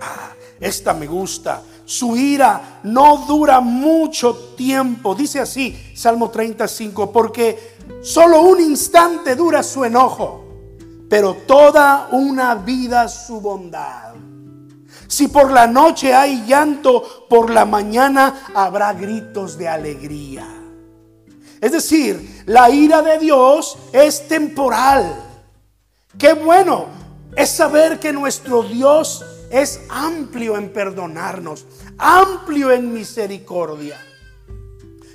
Ah, 0.00 0.32
esta 0.58 0.92
me 0.92 1.06
gusta. 1.06 1.62
Su 1.84 2.16
ira 2.16 2.80
no 2.82 3.24
dura 3.28 3.60
mucho 3.60 4.34
tiempo. 4.56 5.14
Dice 5.14 5.38
así, 5.38 5.92
Salmo 5.94 6.30
35, 6.30 7.12
porque 7.12 7.76
solo 8.02 8.42
un 8.42 8.60
instante 8.60 9.36
dura 9.36 9.62
su 9.62 9.84
enojo, 9.84 10.44
pero 11.08 11.34
toda 11.46 12.08
una 12.10 12.56
vida 12.56 13.08
su 13.08 13.40
bondad. 13.40 14.09
Si 15.10 15.26
por 15.26 15.50
la 15.50 15.66
noche 15.66 16.14
hay 16.14 16.46
llanto, 16.46 17.26
por 17.28 17.50
la 17.50 17.64
mañana 17.64 18.46
habrá 18.54 18.92
gritos 18.92 19.58
de 19.58 19.66
alegría. 19.66 20.46
Es 21.60 21.72
decir, 21.72 22.44
la 22.46 22.70
ira 22.70 23.02
de 23.02 23.18
Dios 23.18 23.76
es 23.92 24.28
temporal. 24.28 25.20
Qué 26.16 26.34
bueno 26.34 26.86
es 27.34 27.50
saber 27.50 27.98
que 27.98 28.12
nuestro 28.12 28.62
Dios 28.62 29.24
es 29.50 29.80
amplio 29.88 30.56
en 30.56 30.72
perdonarnos, 30.72 31.66
amplio 31.98 32.70
en 32.70 32.94
misericordia. 32.94 33.98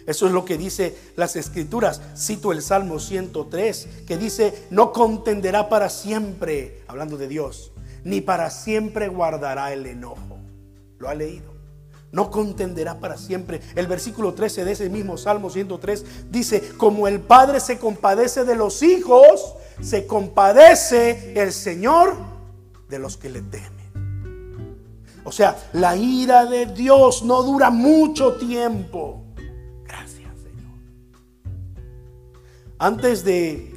Eso 0.05 0.27
es 0.27 0.33
lo 0.33 0.43
que 0.43 0.57
dice 0.57 0.93
las 1.15 1.37
escrituras. 1.37 2.01
Cito 2.17 2.51
el 2.51 2.61
Salmo 2.61 2.99
103, 2.99 3.87
que 4.05 4.17
dice, 4.17 4.67
no 4.71 4.91
contenderá 4.91 5.69
para 5.69 5.89
siempre, 5.89 6.83
hablando 6.85 7.15
de 7.15 7.29
Dios, 7.29 7.71
ni 8.05 8.21
para 8.21 8.49
siempre 8.51 9.09
guardará 9.09 9.73
el 9.73 9.85
enojo. 9.87 10.37
¿Lo 10.99 11.09
ha 11.09 11.15
leído? 11.15 11.53
No 12.11 12.31
contenderá 12.31 12.99
para 12.99 13.17
siempre. 13.17 13.59
El 13.75 13.87
versículo 13.87 14.33
13 14.33 14.63
de 14.63 14.71
ese 14.71 14.89
mismo 14.89 15.17
Salmo 15.17 15.49
103 15.49 16.29
dice, 16.29 16.69
como 16.77 17.09
el 17.09 17.19
Padre 17.19 17.59
se 17.59 17.77
compadece 17.79 18.45
de 18.45 18.55
los 18.55 18.83
hijos, 18.83 19.55
se 19.81 20.05
compadece 20.05 21.33
el 21.35 21.51
Señor 21.51 22.15
de 22.87 22.99
los 22.99 23.17
que 23.17 23.29
le 23.29 23.41
temen. 23.41 23.73
O 25.25 25.31
sea, 25.31 25.57
la 25.73 25.97
ira 25.97 26.45
de 26.45 26.67
Dios 26.67 27.23
no 27.23 27.41
dura 27.41 27.71
mucho 27.71 28.35
tiempo. 28.35 29.23
Gracias, 29.83 30.31
Señor. 30.43 30.77
Antes 32.77 33.25
de 33.25 33.73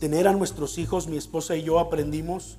tener 0.00 0.26
a 0.26 0.32
nuestros 0.32 0.78
hijos, 0.78 1.06
mi 1.06 1.18
esposa 1.18 1.54
y 1.54 1.64
yo 1.64 1.78
aprendimos 1.78 2.58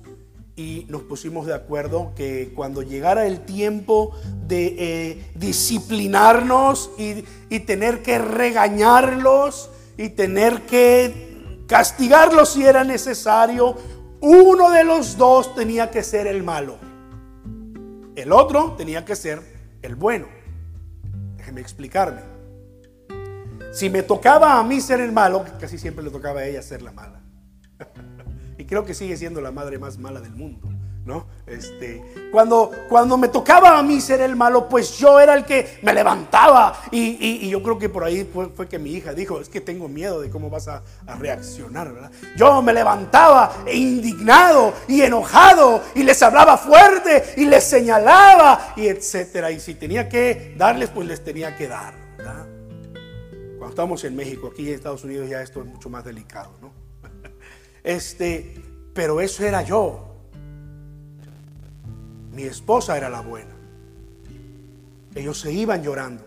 y 0.56 0.86
nos 0.88 1.02
pusimos 1.02 1.46
de 1.46 1.54
acuerdo 1.54 2.12
que 2.14 2.52
cuando 2.54 2.82
llegara 2.82 3.26
el 3.26 3.40
tiempo 3.40 4.14
de 4.46 4.76
eh, 4.78 5.30
disciplinarnos 5.34 6.90
y, 6.96 7.24
y 7.50 7.60
tener 7.60 8.02
que 8.02 8.18
regañarlos 8.18 9.70
y 9.96 10.10
tener 10.10 10.62
que 10.62 11.64
castigarlos 11.66 12.50
si 12.50 12.64
era 12.64 12.84
necesario, 12.84 13.76
uno 14.20 14.70
de 14.70 14.84
los 14.84 15.16
dos 15.16 15.54
tenía 15.54 15.90
que 15.90 16.02
ser 16.02 16.26
el 16.26 16.42
malo. 16.42 16.76
El 18.14 18.32
otro 18.32 18.74
tenía 18.76 19.04
que 19.04 19.16
ser 19.16 19.42
el 19.82 19.96
bueno. 19.96 20.26
Déjeme 21.36 21.60
explicarme. 21.60 22.20
Si 23.72 23.90
me 23.90 24.04
tocaba 24.04 24.58
a 24.58 24.62
mí 24.62 24.80
ser 24.80 25.00
el 25.00 25.10
malo, 25.10 25.44
casi 25.58 25.78
siempre 25.78 26.04
le 26.04 26.10
tocaba 26.10 26.40
a 26.40 26.46
ella 26.46 26.62
ser 26.62 26.80
la 26.80 26.92
mala. 26.92 27.23
Y 28.58 28.64
creo 28.64 28.84
que 28.84 28.94
sigue 28.94 29.16
siendo 29.16 29.40
la 29.40 29.50
madre 29.50 29.78
más 29.78 29.98
mala 29.98 30.20
del 30.20 30.34
mundo. 30.34 30.68
¿No? 31.04 31.26
Este, 31.46 32.02
cuando, 32.32 32.70
cuando 32.88 33.18
me 33.18 33.28
tocaba 33.28 33.78
a 33.78 33.82
mí 33.82 34.00
ser 34.00 34.22
el 34.22 34.36
malo, 34.36 34.70
pues 34.70 34.96
yo 34.96 35.20
era 35.20 35.34
el 35.34 35.44
que 35.44 35.78
me 35.82 35.92
levantaba. 35.92 36.80
Y, 36.90 37.46
yo 37.46 37.62
creo 37.62 37.78
que 37.78 37.90
por 37.90 38.04
ahí 38.04 38.26
fue, 38.56 38.66
que 38.66 38.78
mi 38.78 38.92
hija 38.92 39.12
dijo, 39.12 39.38
es 39.38 39.50
que 39.50 39.60
tengo 39.60 39.86
miedo 39.86 40.22
de 40.22 40.30
cómo 40.30 40.48
vas 40.48 40.66
a, 40.66 40.82
reaccionar, 41.18 41.92
¿verdad? 41.92 42.10
Yo 42.38 42.62
me 42.62 42.72
levantaba 42.72 43.52
indignado 43.70 44.72
y 44.88 45.02
enojado 45.02 45.82
y 45.94 46.04
les 46.04 46.22
hablaba 46.22 46.56
fuerte 46.56 47.34
y 47.36 47.44
les 47.44 47.64
señalaba 47.64 48.72
y 48.74 48.86
etcétera. 48.86 49.50
Y 49.50 49.60
si 49.60 49.74
tenía 49.74 50.08
que 50.08 50.54
darles, 50.56 50.88
pues 50.88 51.06
les 51.06 51.22
tenía 51.22 51.54
que 51.54 51.68
dar, 51.68 51.92
¿verdad? 52.16 52.46
Cuando 53.58 53.68
estamos 53.68 54.04
en 54.04 54.16
México, 54.16 54.48
aquí 54.50 54.68
en 54.68 54.74
Estados 54.74 55.04
Unidos 55.04 55.28
ya 55.28 55.42
esto 55.42 55.60
es 55.60 55.66
mucho 55.66 55.90
más 55.90 56.02
delicado, 56.02 56.54
¿no? 56.62 56.83
Este, 57.84 58.62
pero 58.94 59.20
eso 59.20 59.44
era 59.44 59.62
yo. 59.62 60.16
Mi 62.32 62.44
esposa 62.44 62.96
era 62.96 63.08
la 63.08 63.20
buena. 63.20 63.54
Ellos 65.14 65.38
se 65.38 65.52
iban 65.52 65.82
llorando. 65.82 66.24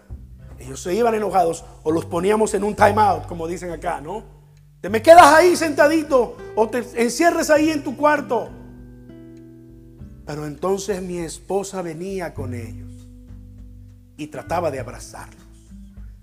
Ellos 0.60 0.82
se 0.82 0.93
iban 0.93 1.13
enojados 1.15 1.65
o 1.84 1.91
los 1.91 2.06
poníamos 2.06 2.54
en 2.54 2.63
un 2.63 2.76
time 2.76 2.96
out, 2.98 3.26
como 3.28 3.48
dicen 3.48 3.72
acá, 3.72 4.00
¿no? 4.00 4.24
Te 4.82 4.89
me 4.89 5.02
quedas 5.02 5.26
ahí 5.34 5.56
sentadito 5.56 6.38
o 6.56 6.70
te 6.70 6.86
encierres 7.02 7.50
ahí 7.50 7.72
en 7.72 7.84
tu 7.84 7.98
cuarto. 7.98 8.50
Pero 10.26 10.46
entonces 10.46 11.02
mi 11.02 11.17
esposa 11.17 11.82
venía 11.82 12.34
con 12.34 12.54
ellos 12.54 13.08
y 14.17 14.28
trataba 14.28 14.72
de 14.72 14.80
abrazarlos, 14.80 15.46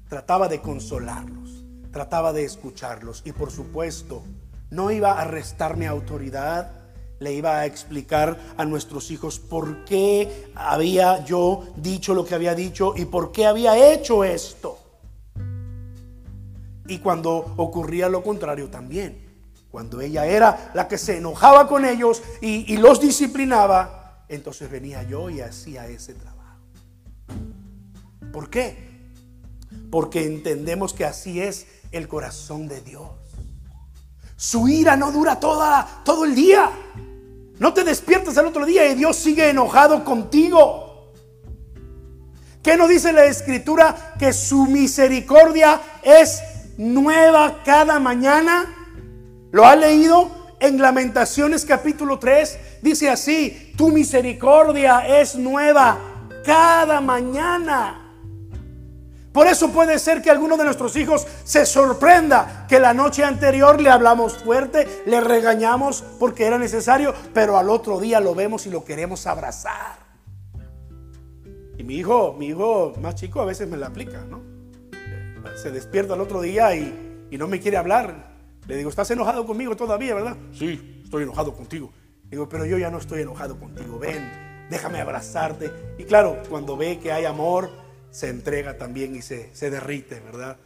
trataba 0.09 0.49
de 0.49 0.61
consolarlos, 0.61 1.64
trataba 1.90 2.33
de 2.33 2.44
escucharlos 2.44 3.23
y 3.25 3.33
por 3.33 3.51
supuesto 3.51 4.23
no 4.70 4.90
iba 4.90 5.20
a 5.20 5.24
restarme 5.24 5.87
autoridad, 5.87 6.72
le 7.20 7.33
iba 7.33 7.59
a 7.59 7.66
explicar 7.66 8.38
a 8.57 8.64
nuestros 8.64 9.11
hijos 9.11 9.38
por 9.38 9.85
qué 9.85 10.50
había 10.55 11.24
yo 11.24 11.64
dicho 11.77 12.14
lo 12.14 12.24
que 12.24 12.35
había 12.35 12.55
dicho 12.55 12.94
y 12.96 13.05
por 13.05 13.33
qué 13.33 13.46
había 13.46 13.92
hecho 13.92 14.24
esto. 14.24 14.79
Y 16.87 16.98
cuando 16.98 17.55
ocurría 17.57 18.09
lo 18.09 18.22
contrario 18.22 18.68
también, 18.68 19.24
cuando 19.70 20.00
ella 20.00 20.27
era 20.27 20.70
la 20.74 20.87
que 20.87 20.98
se 20.98 21.16
enojaba 21.16 21.66
con 21.66 21.85
ellos 21.85 22.22
y, 22.40 22.72
y 22.72 22.77
los 22.77 23.00
disciplinaba, 23.00 24.24
entonces 24.29 24.70
venía 24.70 25.03
yo 25.03 25.31
y 25.31 25.40
hacía 25.40 25.87
ese 25.88 26.14
trabajo. 26.14 26.61
¿Por 28.33 28.50
qué? 28.50 28.77
Porque 29.90 30.24
entendemos 30.27 30.92
que 30.92 31.05
así 31.05 31.40
es 31.40 31.66
el 31.92 32.09
corazón 32.09 32.68
de 32.68 32.81
Dios. 32.83 33.23
Su 34.37 34.68
ira 34.68 34.97
no 34.97 35.12
dura 35.12 35.38
toda, 35.38 35.87
todo 36.05 36.25
el 36.25 36.35
día. 36.35 36.70
No 37.59 37.73
te 37.73 37.85
despiertas 37.85 38.37
el 38.37 38.47
otro 38.47 38.66
día 38.66 38.88
y 38.88 38.94
Dios 38.94 39.16
sigue 39.16 39.49
enojado 39.49 40.05
contigo. 40.05 41.12
¿Qué 42.62 42.77
nos 42.77 42.88
dice 42.88 43.12
la 43.12 43.27
escritura? 43.27 44.14
Que 44.18 44.33
su 44.33 44.66
misericordia 44.66 45.81
es 46.03 46.42
nueva 46.77 47.62
cada 47.64 48.01
mañana. 48.01 48.66
¿Lo 49.53 49.66
ha 49.66 49.77
leído? 49.77 50.44
En 50.61 50.81
Lamentaciones 50.81 51.66
capítulo 51.66 52.18
3 52.18 52.59
dice 52.81 53.11
así, 53.11 53.75
tu 53.77 53.90
misericordia 53.90 55.07
es 55.20 55.37
nueva 55.37 55.99
cada 56.44 57.03
mañana. 57.03 58.03
Por 59.35 59.49
eso 59.49 59.73
puede 59.73 59.99
ser 59.99 60.23
que 60.23 60.31
alguno 60.31 60.57
de 60.57 60.62
nuestros 60.62 60.94
hijos 60.94 61.27
se 61.42 61.66
sorprenda 61.66 62.66
que 62.68 62.79
la 62.79 62.94
noche 62.94 63.25
anterior 63.25 63.83
le 63.83 63.90
hablamos 63.90 64.38
fuerte, 64.38 65.03
le 65.07 65.20
regañamos 65.20 66.05
porque 66.20 66.47
era 66.47 66.57
necesario, 66.57 67.12
pero 67.35 67.59
al 67.59 67.68
otro 67.68 67.99
día 67.99 68.20
lo 68.20 68.37
vemos 68.37 68.64
y 68.66 68.70
lo 68.70 68.85
queremos 68.85 69.27
abrazar. 69.27 69.99
Y 71.77 71.83
mi 71.83 71.97
hijo, 71.97 72.37
mi 72.38 72.47
hijo 72.47 72.92
más 73.03 73.16
chico 73.16 73.40
a 73.40 73.44
veces 73.44 73.68
me 73.68 73.77
la 73.77 73.88
aplica, 73.88 74.25
¿no? 74.25 74.40
Se 75.57 75.73
despierta 75.73 76.14
al 76.14 76.20
otro 76.20 76.40
día 76.40 76.73
y, 76.77 77.27
y 77.29 77.37
no 77.37 77.49
me 77.49 77.59
quiere 77.59 77.77
hablar. 77.77 78.37
Le 78.68 78.77
digo, 78.77 78.88
¿estás 78.88 79.11
enojado 79.11 79.44
conmigo 79.44 79.75
todavía, 79.75 80.14
verdad? 80.14 80.37
Sí, 80.53 81.01
estoy 81.03 81.25
enojado 81.25 81.55
contigo. 81.55 81.90
Digo, 82.31 82.49
pero 82.49 82.66
yo 82.66 82.79
ya 82.79 82.88
no 82.88 82.99
estoy 82.99 83.23
enojado 83.23 83.59
contigo. 83.59 83.99
Ven, 83.99 84.31
déjame 84.70 85.01
abrazarte. 85.01 85.73
Y 85.99 86.05
claro, 86.05 86.40
cuando 86.49 86.77
ve 86.77 87.01
que 87.01 87.11
hay 87.11 87.25
amor, 87.25 87.83
se 88.14 88.29
entrega 88.29 88.79
también 88.79 89.16
y 89.16 89.22
se, 89.22 89.50
se 89.53 89.70
derrite, 89.70 90.20
¿verdad? 90.20 90.57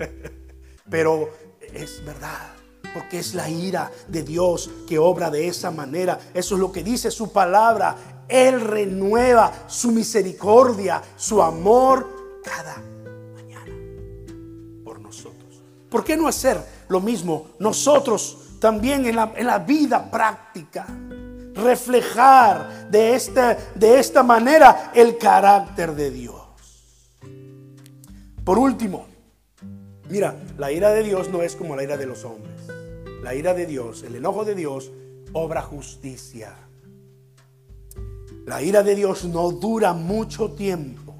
Pero 0.88 1.28
es 1.74 2.04
verdad, 2.04 2.52
porque 2.94 3.18
es 3.18 3.34
la 3.34 3.50
ira 3.50 3.90
de 4.06 4.22
Dios 4.22 4.70
que 4.86 4.96
obra 4.96 5.28
de 5.28 5.48
esa 5.48 5.72
manera. 5.72 6.20
Eso 6.32 6.54
es 6.54 6.60
lo 6.60 6.70
que 6.70 6.84
dice 6.84 7.10
su 7.10 7.32
palabra. 7.32 7.96
Él 8.28 8.60
renueva 8.60 9.64
su 9.66 9.90
misericordia, 9.90 11.02
su 11.16 11.42
amor 11.42 12.40
cada 12.44 12.76
mañana 13.34 13.74
por 14.84 15.00
nosotros. 15.00 15.60
¿Por 15.90 16.04
qué 16.04 16.16
no 16.16 16.28
hacer 16.28 16.62
lo 16.86 17.00
mismo 17.00 17.48
nosotros 17.58 18.38
también 18.60 19.04
en 19.04 19.16
la, 19.16 19.32
en 19.34 19.46
la 19.48 19.58
vida 19.58 20.08
práctica? 20.08 20.86
Reflejar 21.56 22.88
de 22.88 23.16
esta, 23.16 23.58
de 23.74 23.98
esta 23.98 24.22
manera 24.22 24.92
el 24.94 25.18
carácter 25.18 25.92
de 25.96 26.12
Dios. 26.12 26.37
Por 28.48 28.58
último, 28.58 29.04
mira, 30.08 30.34
la 30.56 30.72
ira 30.72 30.90
de 30.92 31.02
Dios 31.02 31.28
no 31.28 31.42
es 31.42 31.54
como 31.54 31.76
la 31.76 31.82
ira 31.82 31.98
de 31.98 32.06
los 32.06 32.24
hombres. 32.24 32.66
La 33.22 33.34
ira 33.34 33.52
de 33.52 33.66
Dios, 33.66 34.04
el 34.04 34.16
enojo 34.16 34.46
de 34.46 34.54
Dios, 34.54 34.90
obra 35.34 35.60
justicia. 35.60 36.56
La 38.46 38.62
ira 38.62 38.82
de 38.82 38.94
Dios 38.94 39.26
no 39.26 39.52
dura 39.52 39.92
mucho 39.92 40.52
tiempo. 40.52 41.14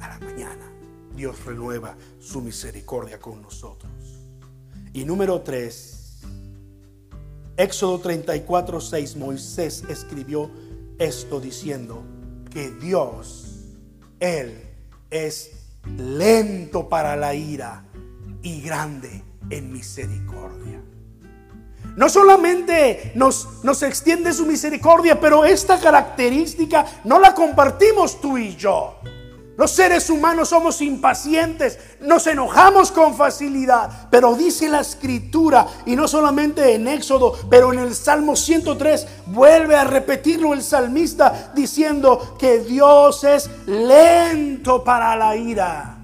A 0.00 0.08
la 0.08 0.18
mañana 0.20 0.72
Dios 1.14 1.44
renueva 1.44 1.94
su 2.18 2.40
misericordia 2.40 3.20
con 3.20 3.42
nosotros. 3.42 3.92
Y 4.94 5.04
número 5.04 5.42
3, 5.42 6.22
Éxodo 7.58 7.98
34, 7.98 8.80
6, 8.80 9.16
Moisés 9.16 9.84
escribió 9.90 10.50
esto 10.98 11.38
diciendo 11.38 12.02
que 12.50 12.70
Dios, 12.70 13.74
Él 14.20 14.58
es 15.10 15.61
lento 15.96 16.88
para 16.88 17.16
la 17.16 17.34
ira 17.34 17.84
y 18.42 18.60
grande 18.60 19.22
en 19.50 19.72
misericordia. 19.72 20.80
No 21.96 22.08
solamente 22.08 23.12
nos, 23.14 23.62
nos 23.64 23.82
extiende 23.82 24.32
su 24.32 24.46
misericordia, 24.46 25.20
pero 25.20 25.44
esta 25.44 25.78
característica 25.78 26.86
no 27.04 27.18
la 27.18 27.34
compartimos 27.34 28.20
tú 28.20 28.38
y 28.38 28.56
yo. 28.56 28.98
Los 29.56 29.70
seres 29.70 30.08
humanos 30.08 30.48
somos 30.48 30.80
impacientes, 30.80 31.78
nos 32.00 32.26
enojamos 32.26 32.90
con 32.90 33.14
facilidad, 33.14 34.08
pero 34.10 34.34
dice 34.34 34.66
la 34.66 34.80
escritura, 34.80 35.66
y 35.84 35.94
no 35.94 36.08
solamente 36.08 36.74
en 36.74 36.88
Éxodo, 36.88 37.38
pero 37.50 37.70
en 37.72 37.80
el 37.80 37.94
Salmo 37.94 38.34
103, 38.34 39.06
vuelve 39.26 39.76
a 39.76 39.84
repetirlo 39.84 40.54
el 40.54 40.62
salmista 40.62 41.52
diciendo 41.54 42.36
que 42.38 42.60
Dios 42.60 43.24
es 43.24 43.50
lento 43.66 44.82
para 44.82 45.14
la 45.16 45.36
ira. 45.36 45.98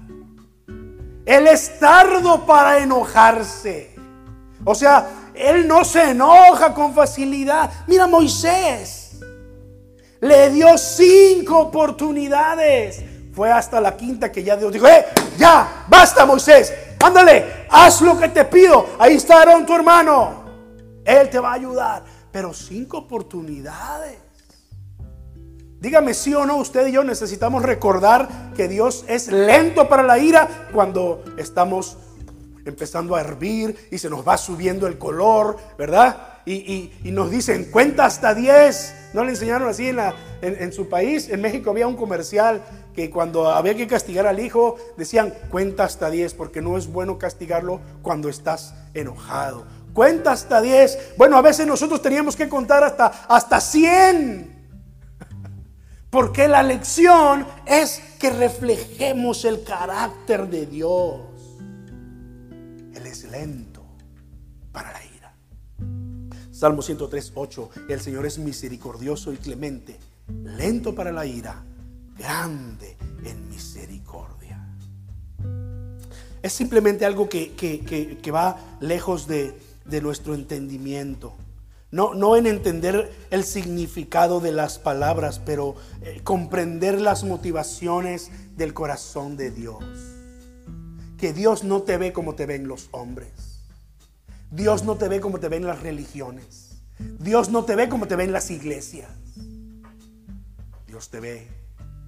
Él 1.25 1.47
es 1.47 1.79
tardo 1.79 2.45
para 2.45 2.77
enojarse. 2.77 3.95
O 4.63 4.75
sea, 4.75 5.31
Él 5.33 5.67
no 5.67 5.83
se 5.83 6.11
enoja 6.11 6.73
con 6.75 6.93
facilidad. 6.93 7.71
Mira 7.87 8.05
Moisés, 8.05 9.19
le 10.21 10.49
dio 10.51 10.77
cinco 10.77 11.59
oportunidades 11.59 13.08
fue 13.39 13.53
hasta 13.53 13.79
la 13.79 13.95
quinta 13.95 14.29
que 14.29 14.43
ya 14.43 14.57
Dios 14.57 14.73
dijo, 14.73 14.85
¡eh! 14.85 15.05
Ya, 15.37 15.85
basta 15.87 16.25
Moisés, 16.25 16.73
ándale, 17.01 17.67
haz 17.69 18.01
lo 18.01 18.19
que 18.19 18.27
te 18.27 18.43
pido. 18.43 18.85
Ahí 18.99 19.15
está 19.15 19.37
Aarón, 19.37 19.65
tu 19.65 19.73
hermano. 19.73 20.43
Él 21.05 21.29
te 21.29 21.39
va 21.39 21.51
a 21.51 21.53
ayudar. 21.53 22.03
Pero 22.33 22.53
cinco 22.53 22.97
oportunidades. 22.97 24.17
Dígame 25.79 26.13
sí 26.13 26.35
o 26.35 26.45
no, 26.45 26.57
usted 26.57 26.87
y 26.87 26.91
yo 26.91 27.05
necesitamos 27.05 27.63
recordar 27.63 28.51
que 28.57 28.67
Dios 28.67 29.05
es 29.07 29.29
lento 29.29 29.87
para 29.87 30.03
la 30.03 30.19
ira 30.19 30.67
cuando 30.73 31.23
estamos 31.37 31.95
empezando 32.65 33.15
a 33.15 33.21
hervir 33.21 33.87
y 33.89 33.99
se 33.99 34.09
nos 34.09 34.27
va 34.27 34.37
subiendo 34.37 34.85
el 34.85 34.97
color, 34.97 35.55
¿verdad? 35.77 36.38
Y, 36.49 37.11
nos 37.11 37.29
dicen, 37.29 37.65
cuenta 37.65 38.05
hasta 38.05 38.33
10. 38.33 38.95
¿No 39.13 39.23
le 39.23 39.31
enseñaron 39.31 39.69
así 39.69 39.91
en, 40.41 40.73
su 40.73 40.89
país? 40.89 41.29
En 41.29 41.41
México 41.41 41.69
había 41.69 41.87
un 41.87 41.95
comercial 41.95 42.63
que 42.95 43.11
cuando 43.11 43.49
había 43.49 43.75
que 43.75 43.85
castigar 43.85 44.25
al 44.25 44.39
hijo, 44.39 44.77
decían, 44.97 45.31
cuenta 45.51 45.83
hasta 45.83 46.09
10, 46.09 46.33
porque 46.33 46.61
no 46.61 46.75
es 46.77 46.87
bueno 46.87 47.19
castigarlo 47.19 47.81
cuando 48.01 48.29
estás 48.29 48.73
enojado. 48.95 49.65
Cuenta 49.93 50.31
hasta 50.31 50.59
10. 50.59 51.13
Bueno, 51.17 51.37
a 51.37 51.41
veces 51.43 51.67
nosotros 51.67 52.01
teníamos 52.01 52.35
que 52.35 52.49
contar 52.49 52.83
hasta, 52.83 53.05
hasta 53.27 53.61
100. 53.61 54.57
Porque 56.09 56.47
la 56.47 56.63
lección 56.63 57.45
es 57.67 58.01
que 58.19 58.31
reflejemos 58.31 59.45
el 59.45 59.63
carácter 59.63 60.47
de 60.47 60.65
Dios. 60.65 61.21
Él 62.95 63.05
es 63.05 63.23
lento 63.25 63.83
para 64.71 64.91
la. 64.91 65.08
Salmo 66.59 66.81
103, 66.81 67.31
8. 67.35 67.69
El 67.87 68.01
Señor 68.01 68.25
es 68.25 68.37
misericordioso 68.37 69.31
y 69.31 69.37
clemente, 69.37 69.97
lento 70.43 70.93
para 70.93 71.13
la 71.13 71.25
ira 71.25 71.63
grande 72.17 72.97
en 73.23 73.47
misericordia. 73.47 74.67
Es 76.41 76.51
simplemente 76.51 77.05
algo 77.05 77.29
que, 77.29 78.31
va 78.33 78.57
lejos 78.81 79.25
de, 79.25 79.57
nuestro 80.01 80.35
entendimiento. 80.35 81.33
No, 81.91 82.13
no, 82.13 82.35
en 82.35 82.45
entender 82.45 83.09
el 83.31 83.45
significado 83.45 84.41
de 84.41 84.51
las 84.51 84.79
palabras, 84.79 85.39
pero 85.39 85.75
eh, 86.01 86.19
comprender 86.25 86.99
las 86.99 87.23
motivaciones 87.23 88.31
del 88.57 88.73
corazón 88.73 89.37
de 89.37 89.49
Dios. 89.51 89.81
Que 91.17 91.31
Dios 91.31 91.63
no 91.63 91.83
te 91.83 91.97
ve 91.97 92.11
como 92.11 92.35
te 92.35 92.45
ven 92.45 92.67
los 92.67 92.89
hombres. 92.91 93.48
Dios 94.51 94.83
no 94.83 94.95
te 94.95 95.07
ve 95.07 95.19
como 95.21 95.39
te 95.39 95.47
ven 95.47 95.65
las 95.65 95.81
religiones. 95.81 96.81
Dios 97.19 97.49
no 97.49 97.65
te 97.65 97.75
ve 97.75 97.87
como 97.87 98.07
te 98.07 98.15
ven 98.15 98.31
las 98.31 98.49
iglesias. 98.51 99.09
Dios 100.87 101.09
te 101.09 101.19
ve 101.19 101.47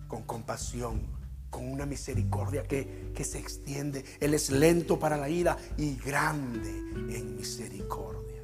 con 0.07 0.23
compasión, 0.23 1.01
con 1.49 1.65
una 1.65 1.85
misericordia 1.85 2.63
que, 2.63 3.11
se 3.23 3.37
extiende. 3.37 4.03
Él 4.19 4.33
es 4.33 4.49
lento 4.49 4.97
para 4.97 5.17
la 5.17 5.29
ira 5.29 5.55
y 5.77 5.95
grande 5.95 6.69
en 7.15 7.35
misericordia. 7.37 8.41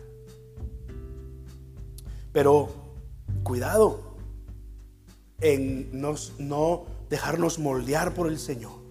Pero 2.31 2.69
cuidado 3.43 4.15
en 5.41 5.89
no 5.91 6.85
dejarnos 7.09 7.57
moldear 7.57 8.13
por 8.13 8.27
el 8.27 8.37
Señor. 8.37 8.86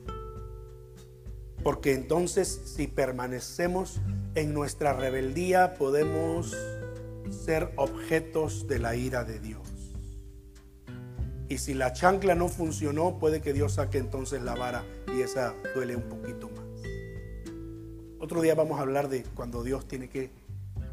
Porque 1.66 1.94
entonces 1.94 2.61
si 2.64 2.87
permanecemos 2.87 4.00
en 4.37 4.55
nuestra 4.55 4.92
rebeldía 4.92 5.74
podemos 5.74 6.57
ser 7.44 7.72
objetos 7.74 8.68
de 8.68 8.79
la 8.79 8.94
ira 8.94 9.24
de 9.24 9.40
Dios. 9.40 9.66
Y 11.48 11.59
si 11.59 11.74
la 11.74 11.92
chancla 11.92 12.37
no 12.37 12.46
funcionó, 12.46 13.18
puede 13.18 13.40
que 13.40 13.52
Dios 13.52 13.72
saque 13.72 13.98
entonces 13.98 14.42
la 14.42 14.55
vara 14.55 14.85
y 15.12 15.22
esa 15.22 15.57
duele 15.74 15.96
un 15.96 16.05
poquito 16.05 16.48
más. 16.50 16.83
Otro 18.20 18.42
día 18.42 18.55
vamos 18.55 18.79
a 18.79 18.83
hablar 18.83 19.09
de 19.09 19.24
cuando 19.24 19.64
Dios 19.64 19.88
tiene 19.88 20.09
que 20.09 20.31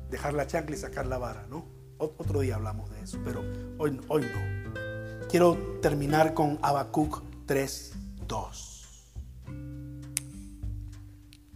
dejar 0.09 0.33
la 0.33 0.47
chancla 0.47 0.75
y 0.75 0.79
sacar 0.79 1.05
la 1.05 1.19
vara, 1.19 1.45
¿no? 1.51 1.67
Otro 1.99 2.39
día 2.39 2.55
hablamos 2.55 2.89
de 2.89 2.99
eso, 3.01 3.19
pero 3.23 3.43
hoy, 3.77 4.01
hoy 4.07 4.23
no. 4.23 5.27
Quiero 5.29 5.55
terminar 5.83 6.33
con 6.33 6.57
Habacuc 6.63 7.21
3, 7.45 7.93
2. 8.27 8.72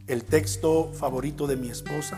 El 0.07 0.23
texto 0.23 0.93
favorito 0.93 1.47
de 1.47 1.57
mi 1.57 1.69
esposa. 1.69 2.17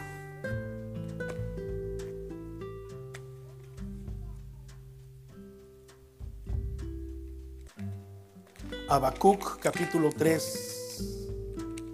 Habacuc 8.88 9.60
capítulo 9.60 10.12
3, 10.16 11.30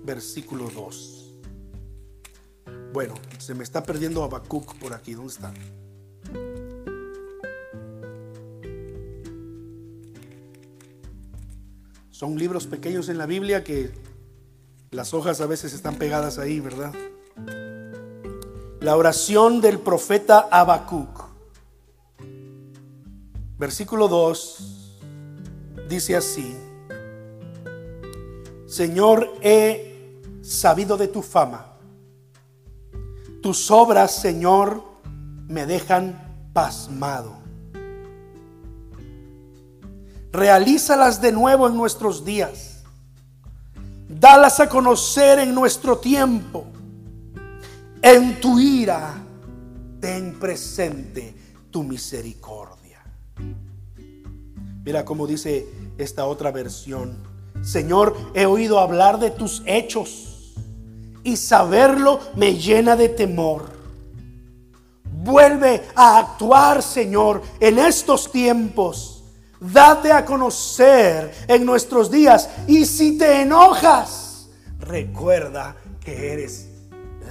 versículo 0.04 0.70
2. 0.70 1.34
Bueno, 2.92 3.14
se 3.38 3.54
me 3.54 3.64
está 3.64 3.82
perdiendo 3.82 4.22
Habacuc 4.22 4.78
por 4.78 4.92
aquí. 4.92 5.14
¿Dónde 5.14 5.32
está? 5.32 5.54
Son 12.12 12.38
libros 12.38 12.68
pequeños 12.68 13.08
en 13.08 13.18
la 13.18 13.26
Biblia 13.26 13.64
que 13.64 13.92
las 14.96 15.14
hojas 15.14 15.42
a 15.42 15.46
veces 15.46 15.74
están 15.74 15.96
pegadas 15.96 16.40
ahí, 16.40 16.62
¿verdad? 16.62 16.94
La 18.80 18.96
oración 18.96 19.60
del 19.60 19.80
profeta 19.80 20.48
Habacuc. 20.50 21.26
Versículo 23.58 24.08
2 24.08 25.02
dice 25.90 26.16
así. 26.16 26.56
Señor, 28.68 29.34
he 29.42 30.22
sabido 30.42 30.96
de 30.96 31.10
tu 31.10 31.22
fama. 31.22 31.74
Tus 33.42 33.70
obras, 33.72 34.16
Señor, 34.16 34.82
me 35.48 35.66
dejan 35.66 36.50
pasmado. 36.54 37.36
Realízalas 40.32 41.22
de 41.22 41.32
nuevo 41.32 41.68
en 41.68 41.76
nuestros 41.76 42.24
días. 42.24 42.75
Dalas 44.20 44.60
a 44.60 44.70
conocer 44.70 45.40
en 45.40 45.54
nuestro 45.54 45.98
tiempo. 45.98 46.66
En 48.02 48.40
tu 48.40 48.60
ira, 48.60 49.14
ten 50.00 50.40
presente 50.40 51.36
tu 51.72 51.84
misericordia. 51.84 53.04
Mira 54.84 55.04
cómo 55.04 55.26
dice 55.26 55.66
esta 55.98 56.26
otra 56.26 56.52
versión 56.52 57.36
Señor, 57.66 58.16
he 58.36 58.46
oído 58.46 58.80
hablar 58.80 59.20
de 59.20 59.32
tus 59.32 59.64
hechos 59.66 60.54
y 61.24 61.36
saberlo 61.36 62.20
me 62.36 62.54
llena 62.54 62.96
de 62.96 63.10
temor. 63.10 63.66
Vuelve 65.04 65.84
a 65.96 66.20
actuar, 66.20 66.84
Señor, 66.84 67.42
en 67.60 67.80
estos 67.80 68.32
tiempos. 68.32 69.15
Date 69.72 70.12
a 70.12 70.26
conocer 70.26 71.34
en 71.48 71.66
nuestros 71.66 72.12
días. 72.12 72.50
Y 72.68 72.86
si 72.86 73.18
te 73.18 73.42
enojas, 73.42 74.50
recuerda 74.80 75.76
que 76.04 76.34
eres 76.34 76.70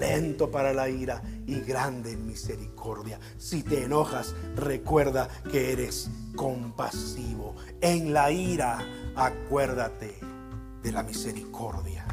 lento 0.01 0.51
para 0.51 0.73
la 0.73 0.89
ira 0.89 1.23
y 1.47 1.61
grande 1.61 2.13
en 2.13 2.27
misericordia. 2.27 3.19
Si 3.39 3.63
te 3.63 3.85
enojas, 3.85 4.35
recuerda 4.57 5.29
que 5.51 5.73
eres 5.73 6.11
compasivo. 6.35 7.55
En 7.81 8.13
la 8.13 8.31
ira, 8.31 8.79
acuérdate 9.15 10.19
de 10.83 10.93
la 10.93 11.03
misericordia. 11.03 12.05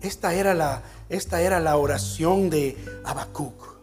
Esta 0.00 0.34
era 0.34 0.54
la, 0.54 0.82
esta 1.08 1.40
era 1.40 1.60
la 1.60 1.76
oración 1.76 2.50
de 2.50 2.76
Habacuc. 3.04 3.74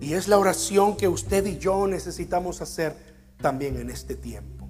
Y 0.00 0.14
es 0.14 0.28
la 0.28 0.38
oración 0.38 0.96
que 0.96 1.08
usted 1.08 1.44
y 1.46 1.58
yo 1.58 1.86
necesitamos 1.86 2.62
hacer 2.62 3.07
también 3.40 3.76
en 3.76 3.90
este 3.90 4.14
tiempo. 4.14 4.68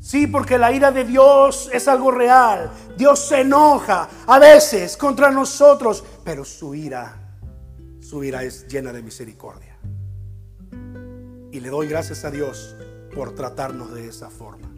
Sí, 0.00 0.26
porque 0.26 0.58
la 0.58 0.72
ira 0.72 0.90
de 0.90 1.04
Dios 1.04 1.70
es 1.72 1.86
algo 1.86 2.10
real. 2.10 2.72
Dios 2.96 3.20
se 3.20 3.42
enoja 3.42 4.08
a 4.26 4.38
veces 4.40 4.96
contra 4.96 5.30
nosotros, 5.30 6.02
pero 6.24 6.44
su 6.44 6.74
ira, 6.74 7.38
su 8.00 8.24
ira 8.24 8.42
es 8.42 8.66
llena 8.66 8.92
de 8.92 9.00
misericordia. 9.00 9.78
Y 11.52 11.60
le 11.60 11.68
doy 11.68 11.86
gracias 11.86 12.24
a 12.24 12.32
Dios 12.32 12.74
por 13.14 13.34
tratarnos 13.34 13.94
de 13.94 14.08
esa 14.08 14.28
forma, 14.28 14.72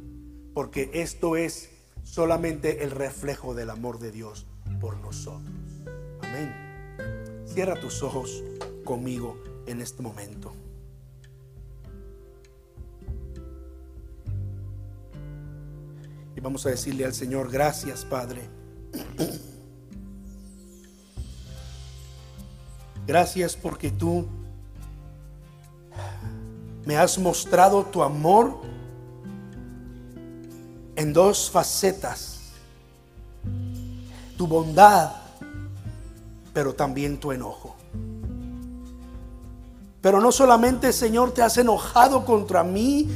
porque 0.53 0.91
esto 0.93 1.37
es 1.37 1.71
solamente 2.03 2.85
el 2.85 2.91
reflejo 2.91 3.55
del 3.55 3.71
amor 3.71 3.99
de 4.01 4.11
Dios 4.11 4.47
por 4.79 4.99
nosotros. 4.99 5.55
Amén. 6.21 7.45
Cierra 7.47 7.81
tus 7.81 8.03
ojos 8.03 8.45
conmigo 8.85 9.43
en 9.67 9.81
este 9.81 10.03
momento. 10.03 10.44
Vamos 16.45 16.67
a 16.67 16.69
decirle 16.69 17.07
al 17.07 17.15
Señor, 17.15 17.51
gracias 17.51 18.05
Padre. 18.05 18.43
Gracias 23.07 23.57
porque 23.57 23.91
tú 23.91 24.27
me 26.85 26.99
has 26.99 27.19
mostrado 27.19 27.85
tu 27.87 28.03
amor 28.03 28.61
en 30.97 31.15
dos 31.15 31.51
facetas. 31.51 32.53
Tu 34.37 34.47
bondad, 34.47 35.13
pero 36.53 36.75
también 36.75 37.19
tu 37.19 37.33
enojo. 37.33 37.75
Pero 40.03 40.21
no 40.21 40.31
solamente, 40.31 40.93
Señor, 40.93 41.33
te 41.33 41.41
has 41.41 41.57
enojado 41.57 42.27
contra 42.27 42.63
mí, 42.63 43.09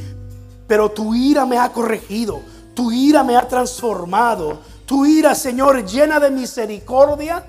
pero 0.66 0.90
tu 0.90 1.14
ira 1.14 1.44
me 1.44 1.58
ha 1.58 1.70
corregido, 1.70 2.40
tu 2.78 2.92
ira 2.92 3.24
me 3.24 3.36
ha 3.36 3.48
transformado, 3.48 4.60
tu 4.86 5.04
ira, 5.04 5.34
Señor, 5.34 5.84
llena 5.84 6.20
de 6.20 6.30
misericordia, 6.30 7.44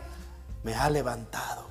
me 0.64 0.74
ha 0.74 0.90
levantado. 0.90 1.66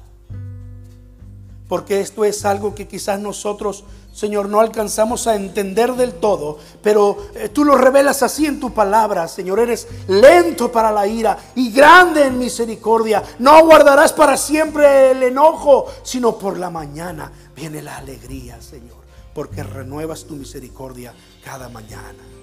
Porque 1.68 2.00
esto 2.00 2.24
es 2.24 2.44
algo 2.44 2.72
que 2.72 2.86
quizás 2.86 3.18
nosotros 3.18 3.82
Señor, 4.12 4.48
no 4.48 4.60
alcanzamos 4.60 5.26
a 5.26 5.34
entender 5.34 5.94
del 5.94 6.14
todo, 6.14 6.58
pero 6.82 7.28
eh, 7.34 7.50
tú 7.50 7.64
lo 7.64 7.76
revelas 7.76 8.22
así 8.22 8.46
en 8.46 8.58
tu 8.58 8.72
palabra, 8.72 9.28
Señor. 9.28 9.60
Eres 9.60 9.86
lento 10.08 10.72
para 10.72 10.90
la 10.90 11.06
ira 11.06 11.38
y 11.54 11.70
grande 11.70 12.26
en 12.26 12.38
misericordia. 12.38 13.22
No 13.38 13.64
guardarás 13.64 14.12
para 14.12 14.36
siempre 14.36 15.12
el 15.12 15.22
enojo, 15.22 15.86
sino 16.02 16.36
por 16.36 16.58
la 16.58 16.70
mañana 16.70 17.30
viene 17.54 17.80
la 17.80 17.96
alegría, 17.96 18.60
Señor, 18.60 18.98
porque 19.34 19.62
renuevas 19.62 20.24
tu 20.24 20.34
misericordia 20.34 21.12
cada 21.44 21.68
mañana. 21.68 22.37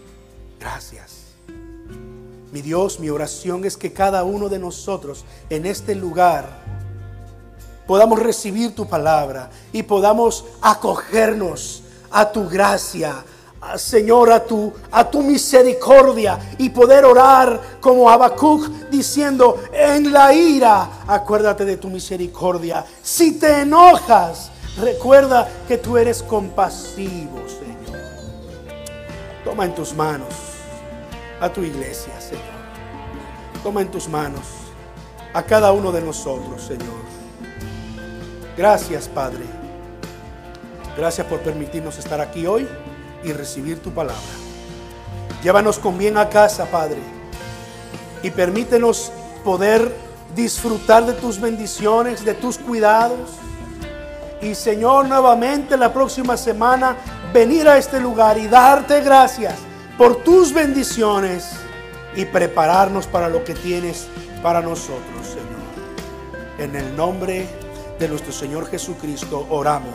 Gracias. 0.66 1.36
Mi 2.52 2.60
Dios, 2.60 3.00
mi 3.00 3.12
oración 3.12 3.66
es 3.66 3.78
que 3.78 3.94
cada 3.94 4.24
uno 4.24 4.50
de 4.50 4.58
nosotros 4.58 5.24
en 5.48 5.68
este 5.68 5.94
lugar 5.94 6.50
podamos 7.86 8.18
recibir 8.18 8.74
tu 8.74 8.88
palabra 8.88 9.52
y 9.72 9.84
podamos 9.84 10.44
acogernos 10.64 11.84
a 12.10 12.32
tu 12.32 12.50
gracia, 12.50 13.24
Señor, 13.76 14.32
a 14.32 14.44
tu, 14.44 14.74
a 14.90 15.08
tu 15.08 15.22
misericordia 15.22 16.56
y 16.58 16.70
poder 16.70 17.06
orar 17.06 17.78
como 17.80 18.10
Habacuc 18.10 18.68
diciendo, 18.90 19.66
en 19.72 20.12
la 20.12 20.34
ira, 20.34 21.04
acuérdate 21.06 21.64
de 21.64 21.78
tu 21.78 21.92
misericordia. 21.92 22.84
Si 23.04 23.38
te 23.38 23.62
enojas, 23.62 24.50
recuerda 24.82 25.48
que 25.68 25.78
tú 25.78 25.96
eres 25.96 26.24
compasivo, 26.24 27.44
Señor. 27.48 28.02
Toma 29.44 29.66
en 29.66 29.76
tus 29.76 29.94
manos 29.94 30.45
a 31.40 31.50
tu 31.50 31.62
iglesia, 31.62 32.20
Señor. 32.20 32.44
Toma 33.64 33.82
en 33.82 33.90
tus 33.90 34.08
manos 34.08 34.44
a 35.34 35.44
cada 35.44 35.72
uno 35.72 35.92
de 35.92 36.02
nosotros, 36.02 36.62
Señor. 36.62 37.04
Gracias, 38.58 39.08
Padre. 39.08 39.44
Gracias 40.98 41.28
por 41.28 41.40
permitirnos 41.40 41.98
estar 41.98 42.22
aquí 42.22 42.46
hoy 42.48 42.68
y 43.24 43.34
recibir 43.34 43.82
tu 43.82 43.92
palabra. 43.92 44.22
Llévanos 45.44 45.78
con 45.78 45.98
bien 45.98 46.18
a 46.18 46.30
casa, 46.30 46.66
Padre, 46.66 47.00
y 48.24 48.32
permítenos 48.32 49.12
poder 49.44 49.94
disfrutar 50.36 51.06
de 51.06 51.14
tus 51.14 51.40
bendiciones, 51.40 52.24
de 52.24 52.34
tus 52.34 52.58
cuidados. 52.58 53.32
Y 54.42 54.56
Señor, 54.56 55.08
nuevamente 55.08 55.76
la 55.76 55.92
próxima 55.92 56.38
semana 56.38 56.96
venir 57.34 57.68
a 57.68 57.78
este 57.78 58.00
lugar 58.00 58.38
y 58.38 58.48
darte 58.48 59.02
gracias 59.02 59.56
por 59.98 60.18
tus 60.24 60.54
bendiciones 60.54 61.52
y 62.16 62.26
prepararnos 62.26 63.08
para 63.08 63.30
lo 63.30 63.44
que 63.44 63.54
tienes 63.54 64.08
para 64.42 64.62
nosotros, 64.62 65.26
Señor. 65.26 65.46
En 66.58 66.76
el 66.76 66.96
nombre 66.96 67.48
de 68.00 68.08
nuestro 68.08 68.32
Señor 68.32 68.68
Jesucristo 68.68 69.46
oramos. 69.50 69.94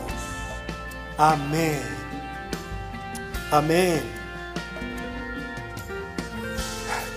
Amén. 1.17 1.81
Amén. 3.51 4.01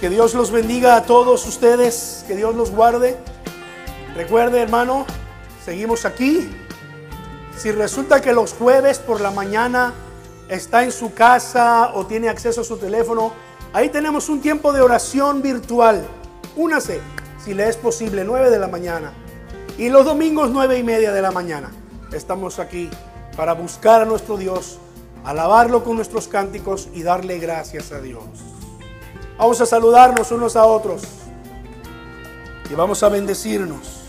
Que 0.00 0.10
Dios 0.10 0.34
los 0.34 0.50
bendiga 0.50 0.96
a 0.96 1.04
todos 1.04 1.46
ustedes, 1.46 2.24
que 2.26 2.36
Dios 2.36 2.54
los 2.54 2.70
guarde. 2.70 3.16
Recuerde, 4.14 4.60
hermano, 4.60 5.06
seguimos 5.64 6.04
aquí. 6.04 6.50
Si 7.56 7.70
resulta 7.70 8.20
que 8.20 8.32
los 8.32 8.52
jueves 8.52 8.98
por 8.98 9.20
la 9.20 9.30
mañana 9.30 9.94
está 10.48 10.84
en 10.84 10.92
su 10.92 11.14
casa 11.14 11.92
o 11.94 12.06
tiene 12.06 12.28
acceso 12.28 12.60
a 12.60 12.64
su 12.64 12.76
teléfono, 12.76 13.32
ahí 13.72 13.88
tenemos 13.88 14.28
un 14.28 14.40
tiempo 14.40 14.72
de 14.72 14.80
oración 14.80 15.42
virtual. 15.42 16.06
Únase, 16.56 17.00
si 17.44 17.54
le 17.54 17.68
es 17.68 17.76
posible, 17.76 18.24
9 18.24 18.50
de 18.50 18.58
la 18.58 18.68
mañana. 18.68 19.12
Y 19.76 19.88
los 19.88 20.04
domingos 20.04 20.50
nueve 20.50 20.78
y 20.78 20.84
media 20.84 21.12
de 21.12 21.20
la 21.20 21.32
mañana 21.32 21.70
estamos 22.12 22.60
aquí 22.60 22.88
para 23.36 23.54
buscar 23.54 24.02
a 24.02 24.04
nuestro 24.04 24.36
Dios, 24.36 24.78
alabarlo 25.24 25.82
con 25.82 25.96
nuestros 25.96 26.28
cánticos 26.28 26.88
y 26.94 27.02
darle 27.02 27.38
gracias 27.38 27.90
a 27.90 28.00
Dios. 28.00 28.22
Vamos 29.36 29.60
a 29.60 29.66
saludarnos 29.66 30.30
unos 30.30 30.54
a 30.54 30.64
otros 30.64 31.02
y 32.70 32.74
vamos 32.74 33.02
a 33.02 33.08
bendecirnos. 33.08 34.03